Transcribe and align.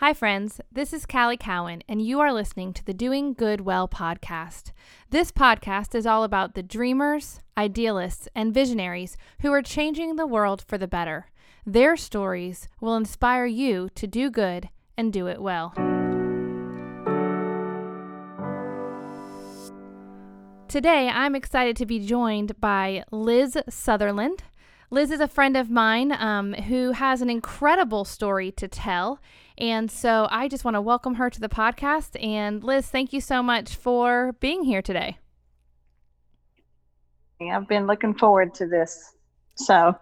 Hi, 0.00 0.14
friends. 0.14 0.62
This 0.72 0.94
is 0.94 1.04
Callie 1.04 1.36
Cowan, 1.36 1.82
and 1.86 2.00
you 2.00 2.20
are 2.20 2.32
listening 2.32 2.72
to 2.72 2.82
the 2.82 2.94
Doing 2.94 3.34
Good 3.34 3.60
Well 3.60 3.86
podcast. 3.86 4.72
This 5.10 5.30
podcast 5.30 5.94
is 5.94 6.06
all 6.06 6.24
about 6.24 6.54
the 6.54 6.62
dreamers, 6.62 7.40
idealists, 7.54 8.26
and 8.34 8.54
visionaries 8.54 9.18
who 9.42 9.52
are 9.52 9.60
changing 9.60 10.16
the 10.16 10.26
world 10.26 10.64
for 10.66 10.78
the 10.78 10.88
better. 10.88 11.26
Their 11.66 11.98
stories 11.98 12.66
will 12.80 12.96
inspire 12.96 13.44
you 13.44 13.90
to 13.94 14.06
do 14.06 14.30
good 14.30 14.70
and 14.96 15.12
do 15.12 15.26
it 15.26 15.42
well. 15.42 15.74
Today, 20.66 21.10
I'm 21.10 21.34
excited 21.34 21.76
to 21.76 21.84
be 21.84 21.98
joined 21.98 22.58
by 22.58 23.04
Liz 23.12 23.58
Sutherland. 23.68 24.44
Liz 24.92 25.12
is 25.12 25.20
a 25.20 25.28
friend 25.28 25.56
of 25.56 25.70
mine 25.70 26.10
um, 26.10 26.52
who 26.52 26.90
has 26.90 27.22
an 27.22 27.30
incredible 27.30 28.04
story 28.04 28.50
to 28.52 28.66
tell. 28.66 29.20
And 29.60 29.90
so 29.90 30.26
I 30.30 30.48
just 30.48 30.64
want 30.64 30.76
to 30.76 30.80
welcome 30.80 31.16
her 31.16 31.28
to 31.28 31.40
the 31.40 31.48
podcast. 31.48 32.22
And 32.22 32.64
Liz, 32.64 32.86
thank 32.86 33.12
you 33.12 33.20
so 33.20 33.42
much 33.42 33.74
for 33.76 34.32
being 34.40 34.64
here 34.64 34.80
today. 34.80 35.18
Yeah, 37.40 37.56
I've 37.56 37.68
been 37.68 37.86
looking 37.86 38.14
forward 38.14 38.54
to 38.54 38.66
this. 38.66 39.14
So, 39.56 39.96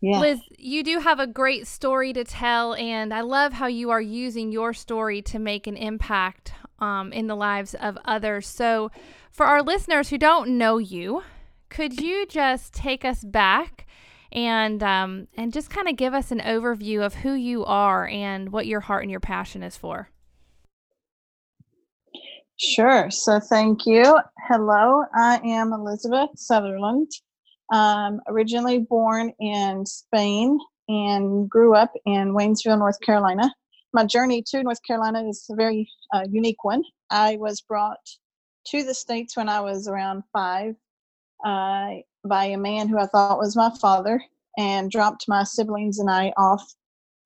yeah. 0.00 0.20
Liz, 0.20 0.40
you 0.56 0.82
do 0.82 1.00
have 1.00 1.18
a 1.18 1.26
great 1.26 1.66
story 1.66 2.12
to 2.12 2.24
tell, 2.24 2.74
and 2.74 3.12
I 3.12 3.22
love 3.22 3.54
how 3.54 3.66
you 3.66 3.90
are 3.90 4.00
using 4.00 4.52
your 4.52 4.72
story 4.72 5.22
to 5.22 5.38
make 5.38 5.66
an 5.66 5.76
impact 5.76 6.52
um, 6.78 7.12
in 7.12 7.26
the 7.26 7.34
lives 7.34 7.74
of 7.74 7.98
others. 8.04 8.46
So, 8.46 8.90
for 9.32 9.46
our 9.46 9.62
listeners 9.62 10.10
who 10.10 10.18
don't 10.18 10.56
know 10.56 10.78
you, 10.78 11.22
could 11.68 12.00
you 12.00 12.26
just 12.26 12.72
take 12.74 13.04
us 13.04 13.24
back 13.24 13.86
and 14.32 14.82
um, 14.82 15.28
and 15.36 15.52
just 15.52 15.70
kind 15.70 15.88
of 15.88 15.96
give 15.96 16.14
us 16.14 16.30
an 16.30 16.40
overview 16.40 17.04
of 17.04 17.16
who 17.16 17.32
you 17.32 17.64
are 17.64 18.06
and 18.08 18.52
what 18.52 18.66
your 18.66 18.80
heart 18.80 19.02
and 19.02 19.10
your 19.10 19.20
passion 19.20 19.62
is 19.62 19.76
for. 19.76 20.10
Sure. 22.56 23.08
So 23.10 23.38
thank 23.38 23.86
you. 23.86 24.18
Hello, 24.48 25.04
I 25.14 25.40
am 25.44 25.72
Elizabeth 25.72 26.30
Sutherland. 26.34 27.10
Um, 27.72 28.20
originally 28.26 28.80
born 28.80 29.32
in 29.38 29.86
Spain 29.86 30.58
and 30.88 31.48
grew 31.48 31.74
up 31.74 31.92
in 32.06 32.32
Waynesville, 32.34 32.78
North 32.78 33.00
Carolina. 33.00 33.52
My 33.92 34.04
journey 34.04 34.42
to 34.48 34.62
North 34.62 34.82
Carolina 34.86 35.28
is 35.28 35.46
a 35.50 35.54
very 35.54 35.88
uh, 36.12 36.24
unique 36.30 36.64
one. 36.64 36.82
I 37.10 37.36
was 37.36 37.60
brought 37.60 37.98
to 38.68 38.82
the 38.82 38.94
States 38.94 39.36
when 39.36 39.48
I 39.48 39.60
was 39.60 39.86
around 39.86 40.24
five 40.32 40.74
uh, 41.44 41.94
by 42.28 42.46
a 42.46 42.58
man 42.58 42.88
who 42.88 42.98
I 42.98 43.06
thought 43.06 43.38
was 43.38 43.56
my 43.56 43.70
father 43.80 44.22
and 44.56 44.90
dropped 44.90 45.28
my 45.28 45.44
siblings 45.44 45.98
and 45.98 46.10
I 46.10 46.32
off 46.36 46.62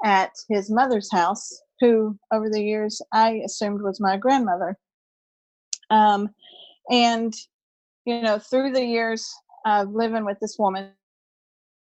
at 0.05 0.33
his 0.48 0.70
mother's 0.70 1.11
house, 1.11 1.50
who 1.81 2.19
over 2.33 2.48
the 2.50 2.62
years 2.62 3.00
I 3.12 3.42
assumed 3.45 3.83
was 3.83 4.00
my 4.00 4.17
grandmother. 4.17 4.78
Um, 5.91 6.30
and, 6.91 7.34
you 8.05 8.20
know, 8.20 8.39
through 8.39 8.73
the 8.73 8.84
years 8.84 9.30
of 9.67 9.92
living 9.92 10.25
with 10.25 10.39
this 10.41 10.56
woman, 10.58 10.91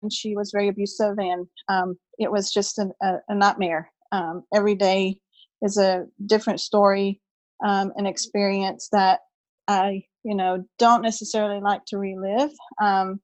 she 0.09 0.35
was 0.35 0.51
very 0.51 0.67
abusive 0.67 1.19
and 1.19 1.47
um, 1.69 1.97
it 2.17 2.31
was 2.31 2.51
just 2.51 2.79
an, 2.79 2.91
a, 3.01 3.15
a, 3.29 3.35
nightmare. 3.35 3.91
Um, 4.11 4.43
every 4.53 4.75
day 4.75 5.19
is 5.61 5.77
a 5.77 6.05
different 6.25 6.59
story, 6.59 7.21
um, 7.63 7.93
an 7.95 8.07
experience 8.07 8.89
that 8.91 9.19
I 9.67 10.03
you 10.23 10.35
know 10.35 10.63
don't 10.77 11.01
necessarily 11.01 11.59
like 11.59 11.83
to 11.85 11.97
relive 11.97 12.51
um, 12.81 13.19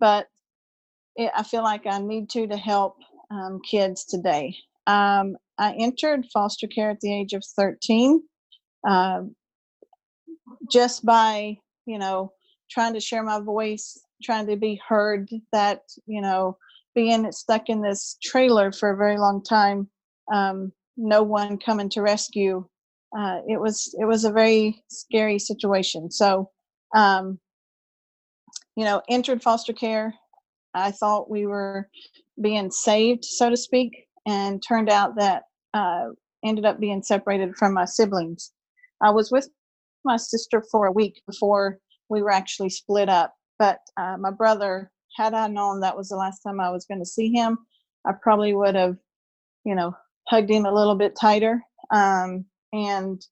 but 0.00 0.26
it, 1.16 1.30
i 1.34 1.42
feel 1.42 1.62
like 1.62 1.86
i 1.86 1.98
need 1.98 2.28
to 2.30 2.46
to 2.46 2.56
help 2.56 2.96
um, 3.30 3.60
kids 3.68 4.04
today. 4.04 4.56
Um, 4.86 5.36
i 5.58 5.74
entered 5.78 6.24
foster 6.32 6.66
care 6.66 6.90
at 6.90 7.00
the 7.00 7.14
age 7.14 7.32
of 7.34 7.44
13 7.56 8.22
uh, 8.88 9.22
just 10.70 11.04
by 11.04 11.56
you 11.86 11.98
know 11.98 12.32
trying 12.70 12.94
to 12.94 13.00
share 13.00 13.22
my 13.22 13.40
voice 13.40 13.98
trying 14.22 14.46
to 14.46 14.56
be 14.56 14.80
heard 14.86 15.28
that 15.52 15.82
you 16.06 16.20
know 16.20 16.56
being 16.94 17.30
stuck 17.32 17.68
in 17.68 17.82
this 17.82 18.16
trailer 18.22 18.72
for 18.72 18.90
a 18.90 18.96
very 18.96 19.18
long 19.18 19.42
time 19.42 19.88
um, 20.32 20.72
no 20.96 21.22
one 21.22 21.58
coming 21.58 21.88
to 21.88 22.02
rescue 22.02 22.66
uh, 23.16 23.40
it 23.48 23.60
was 23.60 23.94
it 23.98 24.04
was 24.04 24.24
a 24.24 24.32
very 24.32 24.82
scary 24.88 25.38
situation. 25.38 26.10
So, 26.10 26.50
um, 26.94 27.38
you 28.76 28.84
know, 28.84 29.02
entered 29.08 29.42
foster 29.42 29.72
care. 29.72 30.14
I 30.74 30.90
thought 30.90 31.30
we 31.30 31.46
were 31.46 31.88
being 32.40 32.70
saved, 32.70 33.24
so 33.24 33.50
to 33.50 33.56
speak, 33.56 34.06
and 34.26 34.62
turned 34.62 34.90
out 34.90 35.16
that 35.16 35.44
uh, 35.74 36.08
ended 36.44 36.64
up 36.64 36.78
being 36.78 37.02
separated 37.02 37.56
from 37.56 37.72
my 37.72 37.84
siblings. 37.84 38.52
I 39.02 39.10
was 39.10 39.30
with 39.30 39.48
my 40.04 40.16
sister 40.16 40.62
for 40.70 40.86
a 40.86 40.92
week 40.92 41.20
before 41.26 41.78
we 42.08 42.22
were 42.22 42.30
actually 42.30 42.70
split 42.70 43.08
up. 43.08 43.34
But 43.58 43.78
uh, 43.96 44.16
my 44.18 44.30
brother, 44.30 44.90
had 45.16 45.34
I 45.34 45.48
known 45.48 45.80
that 45.80 45.96
was 45.96 46.08
the 46.08 46.16
last 46.16 46.40
time 46.40 46.60
I 46.60 46.70
was 46.70 46.84
going 46.84 47.00
to 47.00 47.06
see 47.06 47.30
him, 47.30 47.58
I 48.06 48.12
probably 48.22 48.54
would 48.54 48.74
have, 48.74 48.96
you 49.64 49.74
know, 49.74 49.96
hugged 50.28 50.50
him 50.50 50.66
a 50.66 50.74
little 50.74 50.94
bit 50.94 51.16
tighter. 51.20 51.62
Um, 51.90 52.44
and 52.72 53.24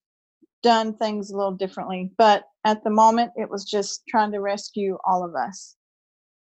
done 0.63 0.95
things 0.95 1.31
a 1.31 1.37
little 1.37 1.53
differently. 1.53 2.11
But 2.19 2.45
at 2.65 2.83
the 2.83 2.91
moment, 2.91 3.33
it 3.37 3.49
was 3.49 3.65
just 3.65 4.03
trying 4.09 4.33
to 4.33 4.41
rescue 4.41 4.99
all 5.05 5.25
of 5.25 5.35
us. 5.35 5.77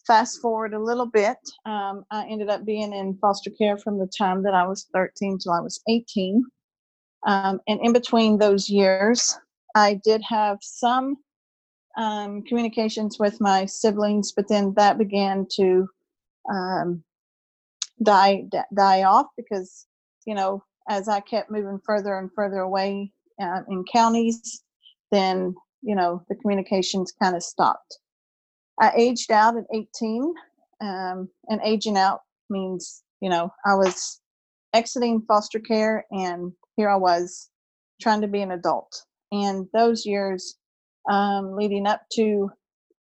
Fast 0.06 0.41
forward 0.41 0.75
a 0.75 0.82
little 0.82 1.06
bit, 1.06 1.37
um, 1.66 2.04
I 2.10 2.26
ended 2.26 2.49
up 2.49 2.65
being 2.65 2.93
in 2.94 3.19
foster 3.21 3.50
care 3.50 3.76
from 3.76 3.99
the 3.99 4.10
time 4.19 4.43
that 4.44 4.54
I 4.54 4.66
was 4.66 4.87
13 4.94 5.38
till 5.38 5.53
I 5.53 5.60
was 5.60 5.81
18. 5.88 6.44
Um, 7.26 7.60
and 7.69 7.81
in 7.82 7.93
between 7.93 8.38
those 8.38 8.71
years, 8.71 9.38
I 9.75 10.00
did 10.03 10.22
have 10.22 10.59
some 10.62 11.16
um, 11.99 12.43
communications 12.43 13.19
with 13.19 13.41
my 13.41 13.66
siblings, 13.66 14.32
but 14.32 14.49
then 14.49 14.72
that 14.76 14.99
began 14.99 15.47
to 15.56 15.88
um, 16.50 17.05
die 18.03 18.44
die 18.75 19.03
off 19.03 19.26
because 19.37 19.87
you 20.25 20.34
know 20.34 20.62
as 20.88 21.09
I 21.09 21.21
kept 21.21 21.50
moving 21.50 21.81
further 21.84 22.19
and 22.19 22.31
further 22.34 22.60
away 22.60 23.12
uh, 23.41 23.60
in 23.69 23.84
counties, 23.93 24.62
then 25.12 25.54
you 25.82 25.94
know 25.94 26.22
the 26.28 26.34
communications 26.37 27.12
kind 27.12 27.37
of 27.37 27.43
stopped. 27.43 27.99
I 28.81 28.93
aged 28.97 29.31
out 29.31 29.56
at 29.56 29.65
18, 29.72 30.34
um, 30.81 31.28
and 31.49 31.60
aging 31.65 31.97
out 31.97 32.21
means 32.50 33.03
you 33.21 33.28
know 33.28 33.53
I 33.66 33.75
was 33.75 34.21
exiting 34.75 35.22
foster 35.28 35.60
care, 35.60 36.04
and 36.10 36.53
here 36.76 36.88
I 36.88 36.97
was 36.97 37.50
trying 38.00 38.20
to 38.22 38.28
be 38.28 38.41
an 38.41 38.53
adult. 38.53 39.05
And 39.31 39.66
those 39.75 40.06
years 40.06 40.56
um, 41.10 41.55
leading 41.55 41.87
up 41.87 42.03
to 42.15 42.50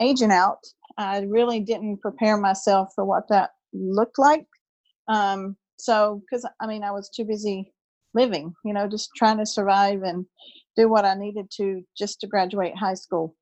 aging 0.00 0.32
out, 0.32 0.58
I 0.98 1.20
really 1.20 1.60
didn't 1.60 2.02
prepare 2.02 2.36
myself 2.36 2.90
for 2.94 3.04
what 3.04 3.28
that 3.28 3.50
looked 3.72 4.18
like. 4.18 4.46
Um, 5.08 5.56
so, 5.78 6.20
because 6.20 6.46
I 6.60 6.66
mean, 6.66 6.82
I 6.84 6.90
was 6.90 7.08
too 7.08 7.24
busy 7.24 7.72
living, 8.18 8.54
you 8.64 8.72
know, 8.72 8.88
just 8.88 9.10
trying 9.16 9.38
to 9.38 9.46
survive 9.46 10.02
and 10.02 10.26
do 10.76 10.88
what 10.88 11.04
I 11.04 11.14
needed 11.14 11.50
to 11.58 11.82
just 11.96 12.20
to 12.20 12.26
graduate 12.26 12.76
high 12.76 12.94
school. 12.94 13.34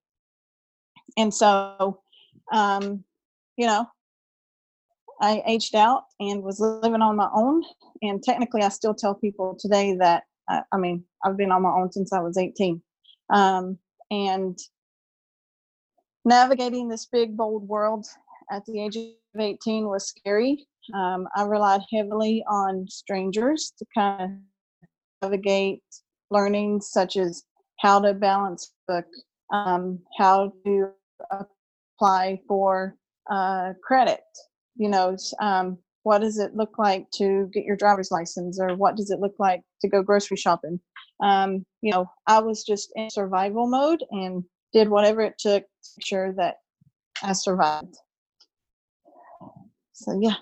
And 1.16 1.32
so, 1.32 2.00
um, 2.52 3.04
you 3.56 3.66
know, 3.66 3.86
I 5.20 5.42
aged 5.46 5.74
out 5.74 6.04
and 6.20 6.42
was 6.42 6.60
living 6.60 7.00
on 7.00 7.16
my 7.16 7.28
own. 7.34 7.62
And 8.02 8.22
technically, 8.22 8.62
I 8.62 8.68
still 8.68 8.94
tell 8.94 9.14
people 9.14 9.56
today 9.58 9.96
that, 9.98 10.24
uh, 10.50 10.60
I 10.72 10.76
mean, 10.76 11.04
I've 11.24 11.36
been 11.36 11.52
on 11.52 11.62
my 11.62 11.70
own 11.70 11.90
since 11.90 12.12
I 12.12 12.20
was 12.20 12.36
18. 12.36 12.82
Um, 13.30 13.78
and 14.10 14.58
navigating 16.24 16.88
this 16.88 17.06
big, 17.06 17.36
bold 17.36 17.66
world 17.66 18.06
at 18.50 18.64
the 18.66 18.82
age 18.82 18.96
of 18.96 19.40
18 19.40 19.86
was 19.86 20.08
scary. 20.08 20.66
Um, 20.94 21.26
I 21.34 21.42
relied 21.44 21.80
heavily 21.92 22.44
on 22.48 22.86
strangers 22.88 23.72
to 23.78 23.86
kind 23.94 24.22
of 24.22 24.30
navigate 25.22 25.82
learning 26.30 26.80
such 26.80 27.16
as 27.16 27.44
how 27.80 28.00
to 28.00 28.14
balance 28.14 28.72
book, 28.88 29.06
um, 29.52 29.98
how 30.18 30.52
to 30.64 30.90
apply 31.30 32.40
for 32.48 32.96
uh, 33.30 33.72
credit, 33.82 34.20
you 34.76 34.88
know, 34.88 35.16
um, 35.40 35.78
what 36.02 36.20
does 36.20 36.38
it 36.38 36.54
look 36.54 36.78
like 36.78 37.10
to 37.10 37.50
get 37.52 37.64
your 37.64 37.76
driver's 37.76 38.12
license 38.12 38.60
or 38.60 38.76
what 38.76 38.96
does 38.96 39.10
it 39.10 39.18
look 39.18 39.34
like 39.38 39.62
to 39.80 39.88
go 39.88 40.02
grocery 40.02 40.36
shopping? 40.36 40.78
Um, 41.22 41.64
you 41.82 41.90
know, 41.90 42.06
I 42.26 42.38
was 42.38 42.62
just 42.62 42.92
in 42.94 43.10
survival 43.10 43.68
mode 43.68 44.04
and 44.10 44.44
did 44.72 44.88
whatever 44.88 45.22
it 45.22 45.34
took 45.38 45.64
to 45.64 45.90
make 45.96 46.06
sure 46.06 46.32
that 46.34 46.56
I 47.22 47.32
survived. 47.32 47.96
So, 49.94 50.18
yeah. 50.20 50.34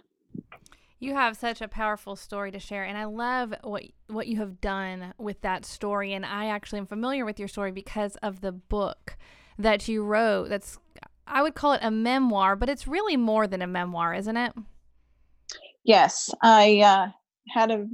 You 1.05 1.13
have 1.13 1.37
such 1.37 1.61
a 1.61 1.69
powerful 1.69 2.17
story 2.17 2.51
to 2.51 2.59
share, 2.59 2.83
and 2.83 2.97
I 2.97 3.05
love 3.05 3.53
what 3.63 3.83
what 4.07 4.27
you 4.27 4.39
have 4.39 4.63
done 4.63 5.13
with 5.19 5.43
that 5.43 5.67
story. 5.67 6.15
And 6.15 6.25
I 6.25 6.47
actually 6.47 6.79
am 6.79 6.87
familiar 6.87 7.27
with 7.27 7.39
your 7.39 7.47
story 7.47 7.73
because 7.73 8.17
of 8.23 8.41
the 8.41 8.53
book 8.53 9.19
that 9.59 9.87
you 9.87 10.03
wrote. 10.03 10.49
That's 10.49 10.79
I 11.27 11.43
would 11.43 11.55
call 11.55 11.75
it 11.75 11.81
a 11.83 11.91
memoir, 11.91 12.57
but 12.57 12.71
it's 12.71 12.89
really 12.89 13.19
more 13.19 13.47
than 13.47 13.61
a 13.61 13.67
memoir, 13.67 14.15
isn't 14.15 14.37
it? 14.39 14.55
Yes, 15.85 16.31
I 16.43 16.81
uh, 16.81 17.09
had 17.51 17.71
a 17.71 17.87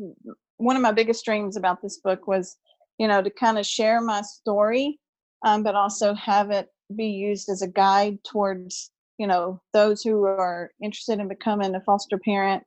one 0.58 0.76
of 0.76 0.82
my 0.82 0.92
biggest 0.92 1.24
dreams 1.24 1.56
about 1.56 1.82
this 1.82 1.98
book 1.98 2.28
was, 2.28 2.58
you 2.98 3.08
know, 3.08 3.20
to 3.20 3.30
kind 3.30 3.58
of 3.58 3.66
share 3.66 4.00
my 4.00 4.20
story, 4.22 5.00
um, 5.44 5.64
but 5.64 5.74
also 5.74 6.14
have 6.14 6.52
it 6.52 6.68
be 6.94 7.06
used 7.06 7.48
as 7.48 7.60
a 7.60 7.68
guide 7.68 8.18
towards, 8.22 8.92
you 9.18 9.26
know, 9.26 9.60
those 9.72 10.00
who 10.00 10.22
are 10.26 10.70
interested 10.80 11.18
in 11.18 11.26
becoming 11.26 11.74
a 11.74 11.80
foster 11.80 12.16
parent 12.16 12.62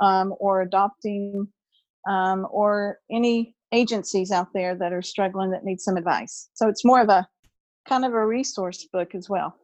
um, 0.00 0.34
or 0.38 0.62
adopting 0.62 1.48
um, 2.08 2.46
or 2.50 2.98
any 3.10 3.54
agencies 3.72 4.30
out 4.30 4.48
there 4.54 4.74
that 4.76 4.92
are 4.92 5.02
struggling 5.02 5.50
that 5.50 5.64
need 5.64 5.80
some 5.80 5.96
advice. 5.96 6.48
So 6.54 6.68
it's 6.68 6.84
more 6.84 7.00
of 7.00 7.08
a 7.08 7.26
kind 7.88 8.04
of 8.04 8.12
a 8.12 8.26
resource 8.26 8.86
book 8.92 9.14
as 9.14 9.28
well. 9.28 9.56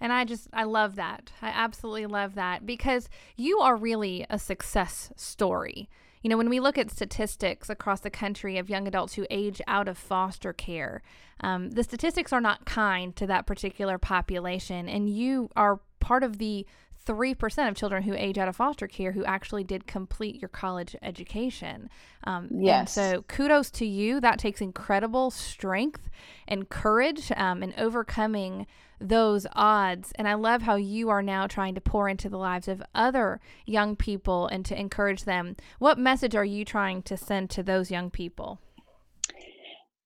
And 0.00 0.12
I 0.12 0.24
just, 0.24 0.48
I 0.52 0.64
love 0.64 0.96
that. 0.96 1.32
I 1.42 1.48
absolutely 1.48 2.06
love 2.06 2.34
that 2.36 2.64
because 2.64 3.08
you 3.36 3.58
are 3.58 3.76
really 3.76 4.24
a 4.30 4.38
success 4.38 5.12
story. 5.16 5.88
You 6.22 6.30
know, 6.30 6.36
when 6.36 6.48
we 6.48 6.60
look 6.60 6.78
at 6.78 6.90
statistics 6.90 7.68
across 7.68 8.00
the 8.00 8.10
country 8.10 8.58
of 8.58 8.70
young 8.70 8.88
adults 8.88 9.14
who 9.14 9.26
age 9.30 9.60
out 9.66 9.88
of 9.88 9.98
foster 9.98 10.52
care, 10.52 11.02
um, 11.40 11.70
the 11.70 11.84
statistics 11.84 12.32
are 12.32 12.40
not 12.40 12.64
kind 12.64 13.14
to 13.16 13.26
that 13.26 13.46
particular 13.46 13.98
population. 13.98 14.88
And 14.88 15.08
you 15.08 15.50
are 15.54 15.80
part 16.00 16.22
of 16.22 16.38
the 16.38 16.66
3% 17.06 17.68
of 17.68 17.74
children 17.74 18.02
who 18.02 18.14
age 18.14 18.38
out 18.38 18.48
of 18.48 18.56
foster 18.56 18.86
care 18.86 19.12
who 19.12 19.24
actually 19.24 19.64
did 19.64 19.86
complete 19.86 20.40
your 20.40 20.48
college 20.48 20.94
education. 21.02 21.88
Um, 22.24 22.48
yes. 22.50 22.92
so 22.92 23.22
kudos 23.22 23.70
to 23.72 23.86
you. 23.86 24.20
That 24.20 24.38
takes 24.38 24.60
incredible 24.60 25.30
strength 25.30 26.10
and 26.46 26.68
courage 26.68 27.32
um, 27.36 27.62
in 27.62 27.74
overcoming 27.78 28.66
those 29.00 29.46
odds. 29.52 30.12
And 30.16 30.28
I 30.28 30.34
love 30.34 30.62
how 30.62 30.76
you 30.76 31.08
are 31.08 31.22
now 31.22 31.46
trying 31.46 31.74
to 31.76 31.80
pour 31.80 32.08
into 32.08 32.28
the 32.28 32.38
lives 32.38 32.68
of 32.68 32.82
other 32.94 33.40
young 33.64 33.96
people 33.96 34.46
and 34.46 34.64
to 34.66 34.78
encourage 34.78 35.24
them. 35.24 35.56
What 35.78 35.98
message 35.98 36.34
are 36.34 36.44
you 36.44 36.64
trying 36.64 37.02
to 37.02 37.16
send 37.16 37.50
to 37.50 37.62
those 37.62 37.90
young 37.90 38.10
people? 38.10 38.60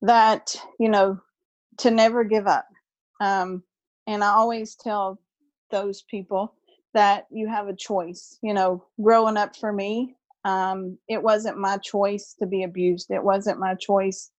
That, 0.03 0.55
you 0.79 0.89
know, 0.89 1.21
to 1.79 1.91
never 1.91 2.25
give 2.25 2.47
up. 2.47 2.67
Um, 3.21 3.63
and 4.07 4.23
I 4.23 4.29
always 4.29 4.75
tell 4.75 5.19
those 5.71 6.03
people 6.03 6.55
that 6.95 7.27
you 7.31 7.49
have 7.49 7.69
a 7.69 7.77
choice. 7.77 8.39
You 8.43 8.55
know, 8.55 8.85
growing 9.01 9.37
up 9.37 9.57
for 9.57 9.73
me, 9.73 10.17
um, 10.45 10.99
it 11.09 11.23
wasn't 11.23 11.59
my 11.59 11.79
choice 11.79 12.35
to 12.39 12.47
be 12.47 12.65
abused. 12.65 13.11
It 13.11 13.23
wasn't 13.23 13.61
my 13.61 13.75
choice 13.75 14.31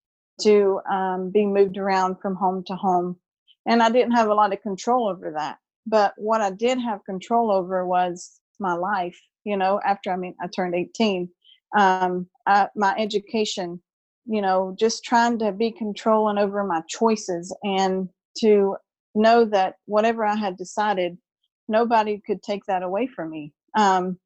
to 0.42 0.82
um, 0.90 1.30
be 1.30 1.46
moved 1.46 1.78
around 1.78 2.20
from 2.22 2.36
home 2.36 2.64
to 2.68 2.76
home. 2.76 3.18
And 3.66 3.82
I 3.82 3.90
didn't 3.90 4.14
have 4.14 4.30
a 4.30 4.34
lot 4.34 4.54
of 4.54 4.62
control 4.62 5.08
over 5.08 5.32
that. 5.32 5.58
But 5.86 6.14
what 6.18 6.42
I 6.42 6.50
did 6.50 6.80
have 6.80 7.06
control 7.06 7.52
over 7.52 7.86
was 7.86 8.40
my 8.60 8.74
life, 8.74 9.20
you 9.44 9.58
know, 9.58 9.80
after 9.86 10.12
I 10.12 10.18
mean, 10.18 10.36
I 10.42 10.48
turned 10.48 10.76
18. 10.76 11.30
Um, 11.78 12.28
I, 12.46 12.68
my 12.76 12.96
education, 12.98 13.82
you 14.26 14.42
know, 14.42 14.76
just 14.80 15.04
trying 15.04 15.40
to 15.40 15.52
be 15.52 15.72
controlling 15.72 16.38
over 16.38 16.64
my 16.64 16.82
choices 16.88 17.56
and 17.64 18.10
to 18.40 18.78
know 19.16 19.46
that 19.46 19.76
whatever 19.86 20.26
I 20.26 20.36
had 20.36 20.58
decided 20.58 21.18
nobody 21.68 22.22
could 22.26 22.42
take 22.44 22.66
that 22.66 22.84
away 22.84 23.08
from 23.08 23.30
me. 23.30 23.54
Um, 23.78 24.18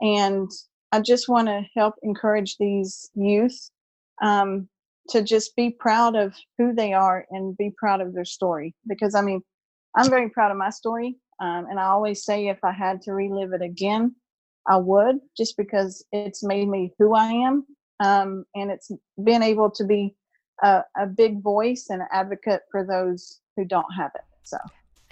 and 0.00 0.50
I 0.92 1.00
just 1.00 1.28
want 1.28 1.48
to 1.48 1.62
help 1.74 1.94
encourage 2.02 2.56
these 2.58 3.10
youth 3.14 3.70
um, 4.22 4.68
to 5.08 5.22
just 5.22 5.56
be 5.56 5.70
proud 5.70 6.16
of 6.16 6.34
who 6.58 6.74
they 6.74 6.92
are 6.92 7.26
and 7.30 7.56
be 7.56 7.72
proud 7.76 8.00
of 8.00 8.14
their 8.14 8.24
story. 8.24 8.74
Because 8.86 9.14
I 9.14 9.22
mean, 9.22 9.42
I'm 9.96 10.10
very 10.10 10.30
proud 10.30 10.50
of 10.50 10.56
my 10.56 10.70
story. 10.70 11.16
Um, 11.40 11.66
and 11.68 11.80
I 11.80 11.84
always 11.84 12.24
say 12.24 12.48
if 12.48 12.58
I 12.62 12.72
had 12.72 13.02
to 13.02 13.12
relive 13.12 13.52
it 13.52 13.62
again, 13.62 14.14
I 14.68 14.76
would, 14.76 15.16
just 15.36 15.56
because 15.56 16.04
it's 16.12 16.44
made 16.44 16.68
me 16.68 16.92
who 16.98 17.14
I 17.14 17.28
am. 17.28 17.66
Um, 18.00 18.44
and 18.54 18.70
it's 18.70 18.90
been 19.22 19.42
able 19.42 19.70
to 19.72 19.84
be 19.84 20.14
a, 20.62 20.82
a 20.96 21.06
big 21.06 21.42
voice 21.42 21.86
and 21.90 22.02
advocate 22.12 22.62
for 22.70 22.86
those 22.86 23.40
who 23.56 23.64
don't 23.64 23.92
have 23.96 24.12
it. 24.14 24.22
So. 24.44 24.58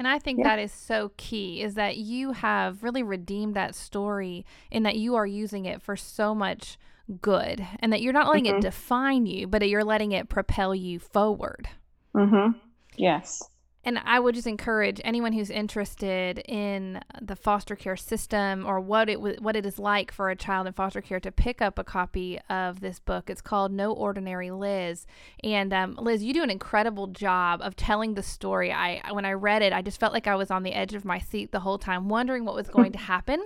And 0.00 0.08
I 0.08 0.18
think 0.18 0.38
yeah. 0.38 0.44
that 0.44 0.58
is 0.58 0.72
so 0.72 1.12
key 1.18 1.60
is 1.60 1.74
that 1.74 1.98
you 1.98 2.32
have 2.32 2.82
really 2.82 3.02
redeemed 3.02 3.54
that 3.54 3.74
story 3.74 4.46
in 4.70 4.82
that 4.84 4.96
you 4.96 5.14
are 5.14 5.26
using 5.26 5.66
it 5.66 5.82
for 5.82 5.94
so 5.94 6.34
much 6.34 6.78
good 7.20 7.68
and 7.80 7.92
that 7.92 8.00
you're 8.00 8.14
not 8.14 8.26
letting 8.26 8.46
mm-hmm. 8.46 8.56
it 8.56 8.62
define 8.62 9.26
you, 9.26 9.46
but 9.46 9.68
you're 9.68 9.84
letting 9.84 10.12
it 10.12 10.30
propel 10.30 10.74
you 10.74 10.98
forward. 10.98 11.68
Mhm. 12.14 12.54
Yes. 12.96 13.49
And 13.84 13.98
I 14.04 14.20
would 14.20 14.34
just 14.34 14.46
encourage 14.46 15.00
anyone 15.04 15.32
who's 15.32 15.50
interested 15.50 16.38
in 16.46 17.00
the 17.20 17.34
foster 17.34 17.74
care 17.74 17.96
system 17.96 18.66
or 18.66 18.78
what 18.78 19.08
it 19.08 19.20
what 19.20 19.56
it 19.56 19.64
is 19.64 19.78
like 19.78 20.12
for 20.12 20.28
a 20.28 20.36
child 20.36 20.66
in 20.66 20.72
foster 20.74 21.00
care 21.00 21.20
to 21.20 21.32
pick 21.32 21.62
up 21.62 21.78
a 21.78 21.84
copy 21.84 22.38
of 22.50 22.80
this 22.80 22.98
book. 22.98 23.30
It's 23.30 23.40
called 23.40 23.72
No 23.72 23.92
Ordinary 23.92 24.50
Liz, 24.50 25.06
and 25.42 25.72
um, 25.72 25.94
Liz, 25.98 26.22
you 26.22 26.34
do 26.34 26.42
an 26.42 26.50
incredible 26.50 27.06
job 27.06 27.60
of 27.62 27.74
telling 27.74 28.14
the 28.14 28.22
story. 28.22 28.70
I 28.70 29.00
when 29.12 29.24
I 29.24 29.32
read 29.32 29.62
it, 29.62 29.72
I 29.72 29.80
just 29.80 29.98
felt 29.98 30.12
like 30.12 30.26
I 30.26 30.34
was 30.34 30.50
on 30.50 30.62
the 30.62 30.72
edge 30.72 30.94
of 30.94 31.04
my 31.04 31.18
seat 31.18 31.52
the 31.52 31.60
whole 31.60 31.78
time, 31.78 32.08
wondering 32.08 32.44
what 32.44 32.54
was 32.54 32.68
going 32.68 32.92
to 32.92 32.98
happen. 33.10 33.44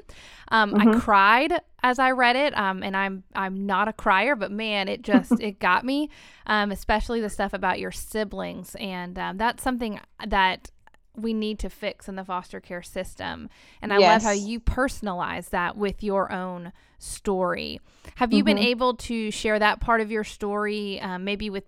Um, 0.48 0.72
mm-hmm. 0.72 0.88
I 0.88 1.00
cried 1.00 1.60
as 1.84 1.98
I 1.98 2.12
read 2.12 2.34
it, 2.34 2.56
um, 2.56 2.82
and 2.82 2.96
I'm 2.96 3.24
I'm 3.34 3.66
not 3.66 3.88
a 3.88 3.92
crier, 3.92 4.34
but 4.34 4.50
man, 4.50 4.88
it 4.88 5.02
just 5.02 5.32
it 5.40 5.60
got 5.60 5.84
me, 5.84 6.08
um, 6.46 6.72
especially 6.72 7.20
the 7.20 7.28
stuff 7.28 7.52
about 7.52 7.78
your 7.78 7.92
siblings, 7.92 8.74
and 8.80 9.18
um, 9.18 9.36
that's 9.36 9.62
something 9.62 10.00
that 10.26 10.70
we 11.14 11.34
need 11.34 11.58
to 11.60 11.68
fix 11.68 12.08
in 12.08 12.16
the 12.16 12.24
foster 12.24 12.58
care 12.58 12.82
system. 12.82 13.48
And 13.82 13.92
I 13.92 13.98
yes. 13.98 14.24
love 14.24 14.30
how 14.30 14.32
you 14.32 14.58
personalize 14.58 15.50
that 15.50 15.76
with 15.76 16.02
your 16.02 16.32
own 16.32 16.72
story. 16.98 17.80
Have 18.16 18.32
you 18.32 18.38
mm-hmm. 18.38 18.46
been 18.46 18.58
able 18.58 18.94
to 18.94 19.30
share 19.30 19.60
that 19.60 19.78
part 19.78 20.00
of 20.00 20.10
your 20.10 20.24
story, 20.24 21.00
um, 21.00 21.22
maybe 21.22 21.50
with 21.50 21.64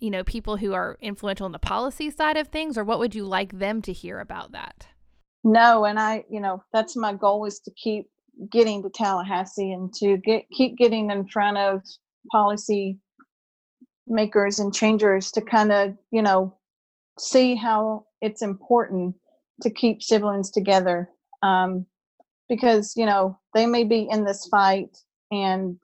you 0.00 0.10
know 0.10 0.22
people 0.22 0.58
who 0.58 0.74
are 0.74 0.98
influential 1.00 1.46
in 1.46 1.52
the 1.52 1.58
policy 1.58 2.10
side 2.10 2.36
of 2.36 2.48
things, 2.48 2.76
or 2.76 2.84
what 2.84 2.98
would 2.98 3.14
you 3.14 3.24
like 3.24 3.58
them 3.58 3.80
to 3.82 3.92
hear 3.94 4.20
about 4.20 4.52
that? 4.52 4.86
No, 5.42 5.86
and 5.86 5.98
I, 5.98 6.24
you 6.28 6.40
know, 6.40 6.62
that's 6.74 6.94
my 6.94 7.14
goal 7.14 7.46
is 7.46 7.60
to 7.60 7.70
keep 7.70 8.10
getting 8.50 8.82
to 8.82 8.90
Tallahassee 8.90 9.72
and 9.72 9.92
to 9.94 10.16
get 10.18 10.44
keep 10.50 10.76
getting 10.76 11.10
in 11.10 11.26
front 11.28 11.58
of 11.58 11.82
policy 12.32 12.98
makers 14.06 14.58
and 14.58 14.74
changers 14.74 15.30
to 15.32 15.40
kind 15.40 15.72
of 15.72 15.94
you 16.10 16.22
know 16.22 16.56
see 17.18 17.54
how 17.54 18.06
it's 18.20 18.42
important 18.42 19.14
to 19.62 19.70
keep 19.70 20.02
siblings 20.02 20.50
together. 20.50 21.08
Um, 21.42 21.86
because 22.48 22.94
you 22.96 23.06
know 23.06 23.38
they 23.54 23.66
may 23.66 23.84
be 23.84 24.08
in 24.10 24.24
this 24.24 24.46
fight 24.46 24.96
and 25.30 25.76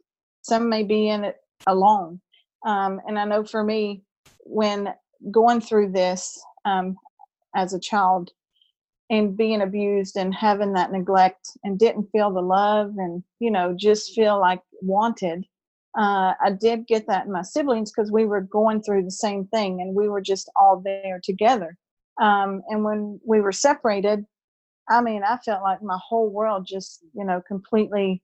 some 0.43 0.69
may 0.69 0.83
be 0.83 1.09
in 1.09 1.25
it 1.25 1.37
alone. 1.67 2.21
Um, 2.67 3.01
and 3.07 3.19
i 3.19 3.25
know 3.25 3.45
for 3.45 3.63
me 3.63 4.03
when 4.41 4.93
going 5.31 5.61
through 5.61 5.93
this 5.93 6.39
um, 6.65 6.97
as 7.55 7.73
a 7.73 7.81
child 7.81 8.31
and 9.11 9.37
being 9.37 9.63
abused 9.63 10.17
and 10.17 10.35
having 10.35 10.73
that 10.73 10.93
neglect 10.93 11.51
and 11.63 11.79
didn't 11.79 12.11
feel 12.11 12.33
the 12.33 12.41
love 12.41 12.93
and 12.99 13.23
you 13.39 13.51
know 13.51 13.75
just 13.79 14.15
feel 14.15 14.41
like 14.41 14.61
wanted 14.83 15.45
uh, 15.99 16.33
i 16.43 16.51
did 16.61 16.87
get 16.87 17.07
that 17.07 17.27
in 17.27 17.33
my 17.33 17.43
siblings 17.43 17.93
because 17.93 18.11
we 18.11 18.27
were 18.27 18.41
going 18.41 18.83
through 18.83 19.03
the 19.03 19.11
same 19.11 19.47
thing 19.47 19.81
and 19.81 19.95
we 19.95 20.09
were 20.09 20.21
just 20.21 20.51
all 20.57 20.83
there 20.85 21.21
together. 21.23 21.77
Um, 22.21 22.63
and 22.69 22.83
when 22.83 23.21
we 23.27 23.41
were 23.41 23.53
separated 23.53 24.25
i 24.89 25.01
mean 25.01 25.23
i 25.23 25.37
felt 25.45 25.63
like 25.63 25.83
my 25.83 25.99
whole 26.09 26.31
world 26.31 26.67
just 26.67 27.05
you 27.13 27.25
know 27.25 27.43
completely 27.47 28.23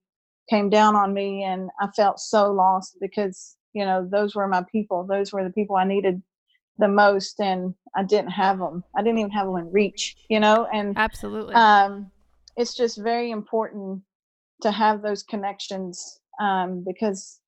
came 0.48 0.70
down 0.70 0.96
on 0.96 1.12
me 1.12 1.44
and 1.44 1.70
i 1.80 1.86
felt 1.88 2.18
so 2.18 2.50
lost 2.50 2.96
because 3.00 3.56
you 3.72 3.84
know 3.84 4.06
those 4.10 4.34
were 4.34 4.48
my 4.48 4.64
people. 4.70 5.04
Those 5.04 5.32
were 5.32 5.44
the 5.44 5.52
people 5.52 5.76
i 5.76 5.84
needed 5.84 6.22
the 6.78 6.88
most 6.88 7.40
and 7.40 7.74
I 7.94 8.02
didn't 8.02 8.30
have 8.30 8.58
them. 8.58 8.84
I 8.96 9.02
didn't 9.02 9.18
even 9.18 9.30
have 9.30 9.46
them 9.46 9.56
in 9.56 9.70
reach, 9.70 10.16
you 10.28 10.40
know, 10.40 10.66
and 10.72 10.96
absolutely. 10.96 11.54
Um, 11.54 12.10
it's 12.56 12.74
just 12.74 12.98
very 12.98 13.30
important 13.30 14.02
to 14.62 14.70
have 14.70 15.02
those 15.02 15.22
connections 15.22 16.20
um, 16.40 16.84
because 16.86 17.40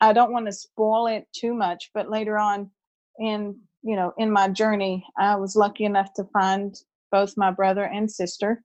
I 0.00 0.12
don't 0.12 0.32
want 0.32 0.46
to 0.46 0.52
spoil 0.52 1.06
it 1.06 1.26
too 1.34 1.54
much, 1.54 1.90
but 1.94 2.10
later 2.10 2.38
on 2.38 2.70
in, 3.18 3.58
you 3.82 3.96
know, 3.96 4.12
in 4.18 4.30
my 4.30 4.48
journey, 4.48 5.04
I 5.18 5.36
was 5.36 5.56
lucky 5.56 5.84
enough 5.84 6.12
to 6.14 6.24
find 6.32 6.74
both 7.10 7.34
my 7.36 7.50
brother 7.50 7.84
and 7.84 8.10
sister 8.10 8.62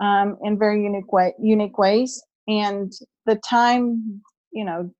um, 0.00 0.36
in 0.42 0.58
very 0.58 0.82
unique 0.82 1.12
way, 1.12 1.34
unique 1.40 1.78
ways. 1.78 2.22
And 2.46 2.92
the 3.26 3.36
time, 3.36 4.22
you 4.52 4.64
know, 4.64 4.90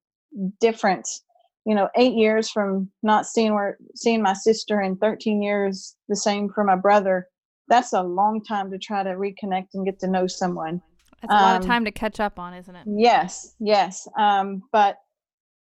difference 0.61 1.23
you 1.69 1.75
know 1.75 1.89
eight 1.97 2.15
years 2.15 2.51
from 2.51 2.91
not 3.03 3.27
seeing 3.27 3.55
where 3.55 3.77
seeing 3.95 4.23
my 4.23 4.33
sister 4.33 4.81
and 4.81 4.99
13 4.99 5.43
years 5.43 5.95
the 6.09 6.17
same 6.17 6.49
for 6.49 6.65
my 6.65 6.75
brother 6.75 7.29
that's 7.69 7.93
a 7.93 8.03
long 8.03 8.43
time 8.43 8.71
to 8.71 8.79
try 8.79 9.03
to 9.03 9.11
reconnect 9.11 9.69
and 9.75 9.85
get 9.85 10.01
to 10.01 10.09
know 10.09 10.27
someone 10.27 10.81
that's 11.21 11.33
a 11.33 11.37
um, 11.37 11.43
lot 11.43 11.57
of 11.57 11.63
um, 11.63 11.69
time 11.69 11.85
to 11.85 11.93
catch 11.93 12.19
up 12.19 12.39
on 12.39 12.55
isn't 12.55 12.75
it 12.75 12.87
yes 12.87 13.55
yes 13.61 14.09
um, 14.19 14.63
but 14.73 14.97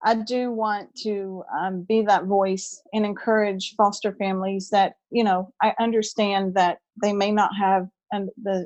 i 0.03 0.15
do 0.15 0.51
want 0.51 0.89
to 0.95 1.43
um, 1.57 1.85
be 1.87 2.01
that 2.01 2.25
voice 2.25 2.81
and 2.93 3.05
encourage 3.05 3.75
foster 3.77 4.15
families 4.15 4.69
that 4.71 4.93
you 5.11 5.23
know 5.23 5.53
i 5.61 5.73
understand 5.79 6.55
that 6.55 6.79
they 7.03 7.13
may 7.13 7.31
not 7.31 7.51
have 7.55 7.87
and 8.11 8.29
the 8.41 8.65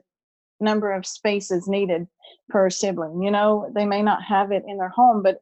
number 0.60 0.92
of 0.92 1.06
spaces 1.06 1.68
needed 1.68 2.08
per 2.50 2.70
sibling. 2.70 3.22
You 3.22 3.32
know, 3.32 3.72
they 3.76 3.86
may 3.86 4.02
not 4.02 4.24
have 4.24 4.52
it 4.52 4.64
in 4.68 4.78
their 4.78 4.90
home, 4.90 5.22
but 5.24 5.38